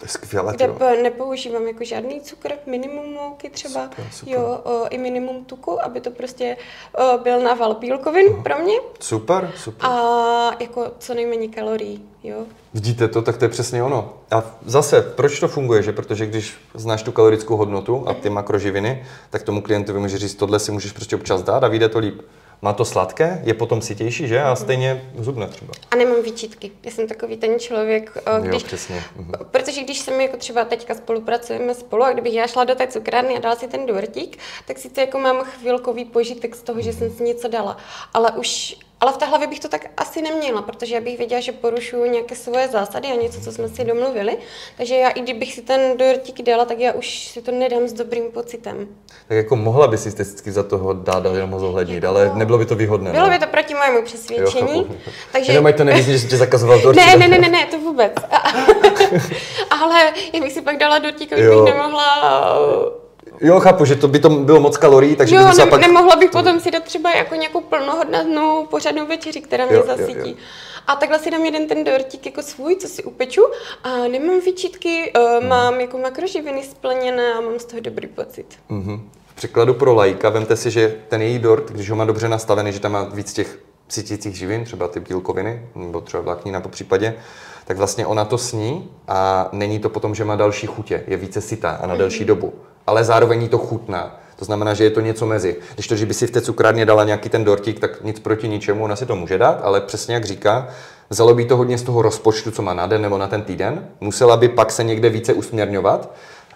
[0.00, 4.34] To je skvělé, Kde p- nepoužívám jako žádný cukr, minimum mouky třeba, super, super.
[4.34, 6.56] jo, o, i minimum tuku, aby to prostě
[6.94, 8.74] o, byl nával bílkovin uh, pro mě.
[9.00, 9.90] Super, super.
[9.90, 12.44] A jako co nejméně kalorií, jo.
[12.74, 14.14] Vidíte to, tak to je přesně ono.
[14.30, 15.92] A zase, proč to funguje, že?
[15.92, 18.34] Protože když znáš tu kalorickou hodnotu a ty mhm.
[18.34, 21.98] makroživiny, tak tomu klientovi může říct, tohle si můžeš prostě občas dát a vyjde to
[21.98, 22.20] líp
[22.62, 24.42] má to sladké, je potom sytější, že?
[24.42, 24.56] A mhm.
[24.56, 25.72] stejně zubné třeba.
[25.90, 26.70] A nemám výčitky.
[26.82, 29.04] Já jsem takový ten člověk, eh, když, jo, přesně.
[29.16, 29.32] Mhm.
[29.50, 33.36] protože když jsem jako třeba teďka spolupracujeme spolu a kdybych já šla do té cukrárny
[33.36, 37.10] a dala si ten dortík, tak sice jako mám chvilkový požitek z toho, že jsem
[37.10, 37.76] si něco dala,
[38.14, 41.40] ale už ale v té hlavě bych to tak asi neměla, protože já bych věděla,
[41.40, 44.36] že porušuju nějaké svoje zásady a něco, co jsme si domluvili.
[44.76, 47.92] Takže já, i kdybych si ten dortík dala, tak já už si to nedám s
[47.92, 48.88] dobrým pocitem.
[49.28, 52.08] Tak jako mohla by si vždycky za toho dát a jenom zohlednit, jako...
[52.08, 53.12] ale nebylo by to výhodné.
[53.12, 53.38] Bylo ne?
[53.38, 54.78] by to proti mému přesvědčení.
[54.78, 54.96] Jo,
[55.32, 55.52] takže...
[55.52, 57.06] Jenom ať to nevíš, že jsi tě zakazoval dortík.
[57.06, 58.12] Ne, ne, ne, ne, ne, to vůbec.
[59.70, 62.44] ale já bych si pak dala dortík, abych nemohla
[63.40, 65.80] Jo, chápu, že to by to bylo moc kalorií, takže jo, by ne, pak...
[65.80, 70.18] nemohla bych potom si dát třeba jako nějakou plnohodnotnou pořadnou večeři, která mě jo, zasytí.
[70.18, 70.34] Jo, jo.
[70.86, 73.42] A takhle si dám jeden ten dortík jako svůj, co si upeču
[73.84, 75.48] a nemám výčitky, hmm.
[75.48, 78.46] mám jako makroživiny splněné a mám z toho dobrý pocit.
[78.70, 79.00] Mm-hmm.
[79.26, 82.72] V překladu pro lajka, vemte si, že ten její dort, když ho má dobře nastavený,
[82.72, 87.14] že tam má víc těch cítících živin, třeba ty bílkoviny, nebo třeba vláknina po případě,
[87.64, 91.40] tak vlastně ona to sní a není to potom, že má další chutě, je více
[91.40, 92.26] sytá a na delší mm-hmm.
[92.26, 92.52] dobu
[92.86, 94.16] ale zároveň jí to chutná.
[94.36, 95.56] To znamená, že je to něco mezi.
[95.74, 98.48] Když to, že by si v té cukrárně dala nějaký ten dortík, tak nic proti
[98.48, 100.68] ničemu, ona si to může dát, ale přesně jak říká,
[101.10, 103.86] vzalo by to hodně z toho rozpočtu, co má na den nebo na ten týden,
[104.00, 106.10] musela by pak se někde více usměrňovat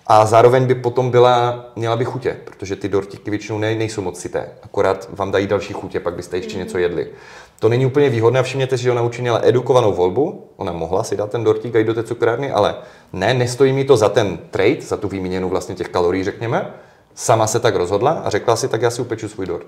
[0.06, 4.18] A zároveň by potom byla, měla by chutě, protože ty dortíky většinou ne, nejsou moc
[4.18, 7.08] cité, akorát vám dají další chutě, pak byste ještě něco jedli.
[7.58, 11.16] To není úplně výhodné a všimněte si, že ona učinila edukovanou volbu, ona mohla si
[11.16, 12.74] dát ten dortík a jít do té cukrárny, ale
[13.12, 16.74] ne, nestojí mi to za ten trade, za tu výměnu vlastně těch kalorií, řekněme.
[17.14, 19.66] Sama se tak rozhodla a řekla si, tak já si upeču svůj dort.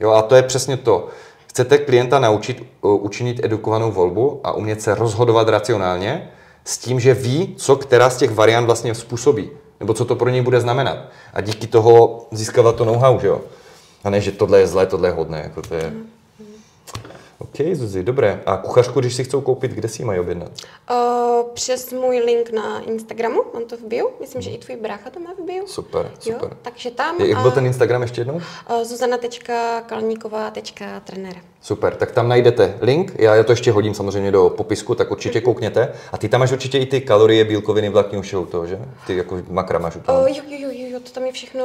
[0.00, 1.08] Jo, a to je přesně to.
[1.46, 6.30] Chcete klienta naučit uh, učinit edukovanou volbu a umět se rozhodovat racionálně
[6.64, 9.50] s tím, že ví, co která z těch variant vlastně způsobí,
[9.80, 10.98] nebo co to pro něj bude znamenat.
[11.34, 13.40] A díky toho získávat to know-how, že jo?
[14.04, 15.40] A ne, že tohle je zlé, tohle je hodné.
[15.40, 15.92] Jako to je...
[17.40, 18.42] OK, Zuzi, dobré.
[18.46, 20.50] A kuchařku, když si chcou koupit, kde si ji mají objednat?
[20.90, 20.96] Uh,
[21.54, 25.20] přes můj link na Instagramu, mám to v bio, myslím, že i tvůj brácha to
[25.20, 25.66] má v bio.
[25.66, 26.38] Super, super.
[26.42, 27.20] Jo, takže tam.
[27.20, 28.34] Jak byl ten Instagram ještě jednou?
[28.34, 28.40] Uh,
[28.84, 31.34] Zuzana.kalníková.trenér.
[31.62, 35.38] Super, tak tam najdete link, já, já to ještě hodím samozřejmě do popisku, tak určitě
[35.38, 35.44] Mhm.
[35.44, 35.92] koukněte.
[36.12, 38.78] A ty tam máš určitě i ty kalorie, bílkoviny, vlákninu, všeho toho, že?
[39.06, 40.18] Ty jako makra máš úplně.
[40.18, 41.64] Uh, jo, jo, jo, to tam je všechno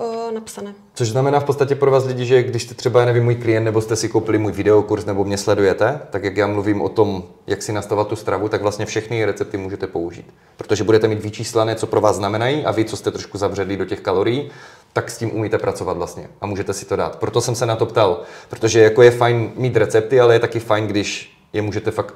[0.00, 0.74] uh, napsané.
[0.94, 3.80] Což znamená v podstatě pro vás lidi, že když jste třeba, nevím, můj klient, nebo
[3.80, 7.62] jste si koupili můj videokurs, nebo mě sledujete, tak jak já mluvím o tom, jak
[7.62, 10.34] si nastavovat tu stravu, tak vlastně všechny recepty můžete použít.
[10.56, 13.84] Protože budete mít vyčíslené, co pro vás znamenají a vy, co jste trošku zabředli do
[13.84, 14.50] těch kalorií,
[14.92, 17.16] tak s tím umíte pracovat vlastně a můžete si to dát.
[17.16, 20.60] Proto jsem se na to ptal, protože jako je fajn mít recepty, ale je taky
[20.60, 22.14] fajn, když je můžete fakt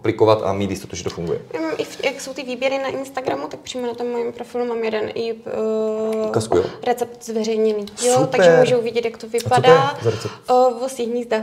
[0.00, 1.40] aplikovat a mít jistotu, že to funguje.
[1.54, 4.32] Já mám i v, jak jsou ty výběry na Instagramu, tak přímo na tom mém
[4.32, 6.64] profilu mám jeden i uh, Ukazku, jo?
[6.86, 7.86] recept zveřejněný.
[8.02, 9.98] Jo, takže můžou vidět, jak to vypadá.
[10.02, 10.34] za recept?
[10.50, 11.36] Uh, vosí hnízda.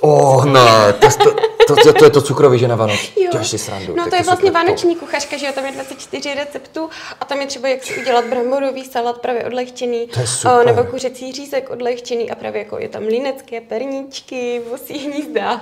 [0.00, 1.36] Oh, ne, to, to,
[1.76, 3.12] to, to, to je to cukroví, že na Vánoc.
[3.32, 3.96] Děláš si srandu.
[3.96, 6.88] No to je vlastně vánoční kuchařka, že jo, tam je 24 receptů
[7.20, 10.08] a tam je třeba jak si udělat bramborový salát právě odlehčený,
[10.46, 15.60] o, nebo kuřecí řízek odlehčený a právě jako je tam linecké perníčky, vosí hnízda.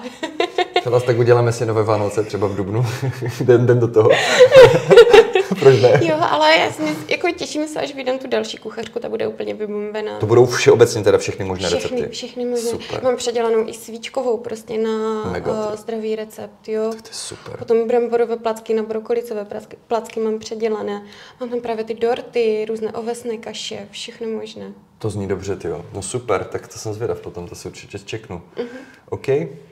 [0.84, 2.86] To vás tak uděláme si nové Vánoce, třeba v Dubnu.
[3.40, 4.11] den, den do toho.
[5.61, 6.00] Proč ne?
[6.02, 9.54] jo, ale já si jako těším se, až vyjdem tu další kuchařku, ta bude úplně
[9.54, 10.18] vybombená.
[10.18, 12.14] To budou všeobecně teda všechny možné Všechny, recepty.
[12.14, 12.70] všechny možné.
[12.70, 13.02] Super.
[13.02, 16.90] Mám předělanou i svíčkovou prostě na Mega, uh, zdravý recept, jo.
[16.90, 17.56] To je super.
[17.56, 21.02] Potom bramborové placky na brokolicové placky, placky mám předělané.
[21.40, 24.72] Mám tam právě ty dorty, různé ovesné kaše, všechno možné.
[24.98, 25.84] To zní dobře, ty jo.
[25.92, 28.42] No super, tak to jsem zvědav potom, to si určitě čeknu.
[28.58, 28.68] Mhm.
[29.11, 29.26] OK,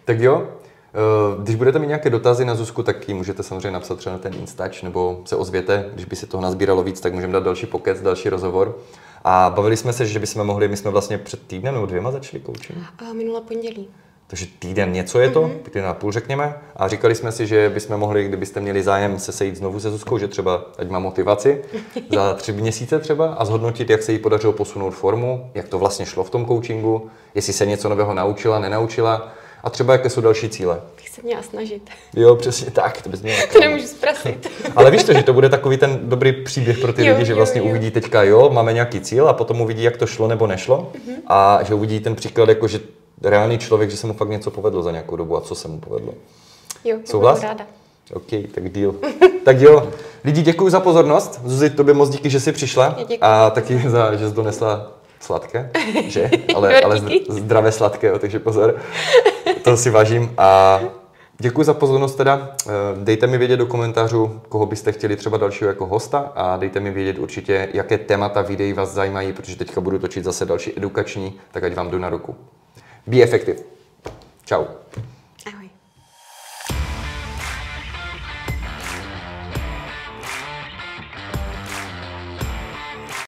[0.05, 0.49] tak jo.
[0.95, 4.19] Eh, Když budete mít nějaké dotazy na Zuzku, tak ji můžete samozřejmě napsat třeba na
[4.19, 7.67] ten Instač, nebo se ozvěte, když by se toho nazbíralo víc, tak můžeme dát další
[7.67, 8.77] pokec, další rozhovor.
[9.25, 12.43] A bavili jsme se, že bychom mohli, my jsme vlastně před týdnem nebo dvěma začali
[12.47, 12.79] coaching.
[13.11, 13.89] A minulé pondělí.
[14.27, 15.51] Takže týden něco je to, Mhm.
[15.51, 15.63] mm-hmm.
[15.63, 16.55] týden a půl řekněme.
[16.77, 20.19] A říkali jsme si, že bychom mohli, kdybyste měli zájem se sejít znovu se Zuzkou,
[20.19, 21.63] že třeba ať má motivaci
[22.15, 26.07] za tři měsíce třeba a zhodnotit, jak se jí podařilo posunout formu, jak to vlastně
[26.07, 29.29] šlo v tom coachingu, jestli se něco nového naučila, nenaučila
[29.65, 30.81] a třeba jaké jsou další cíle.
[30.97, 31.91] Bych se měla snažit.
[32.17, 33.39] Jo, přesně tak, to bys měla.
[33.53, 34.51] To nemůžu zprasit.
[34.77, 37.33] Ale víš to, že to bude takový ten dobrý příběh pro ty Jo, lidi, že
[37.33, 37.67] jo, vlastně jo.
[37.67, 41.17] uvidí teďka, jo, máme nějaký cíl a potom uvidí, jak to šlo nebo nešlo Mhm.
[41.27, 42.81] a že uvidí ten příklad, jako že
[43.23, 45.79] reálný člověk, že se mu fakt něco povedlo za nějakou dobu a co se mu
[45.81, 46.15] povedlo.
[46.85, 47.43] Jo, Souhlas?
[47.43, 47.67] ráda.
[48.15, 48.95] OK, tak deal.
[49.45, 49.89] tak jo,
[50.25, 51.41] lidi, děkuji za pozornost.
[51.45, 53.19] Zuzi, tobě moc díky, že jsi přišla Já děkuji.
[53.21, 55.71] a taky za, že jsi donesla sladké,
[56.07, 56.31] že?
[56.55, 58.77] Ale, ale zdravé sladké, takže pozor.
[59.65, 60.81] To si vážím a
[61.39, 62.57] děkuji za pozornost teda.
[62.67, 66.81] Eh, Dejte mi vědět do komentářů, koho byste chtěli třeba dalšího jako hosta a dejte
[66.81, 71.41] mi vědět určitě, jaké témata videí vás zajímají, protože teďka budu točit zase další edukační,
[71.51, 72.37] tak ať vám jdu na ruku.
[73.07, 73.59] Be effective.
[74.45, 74.67] Ciao.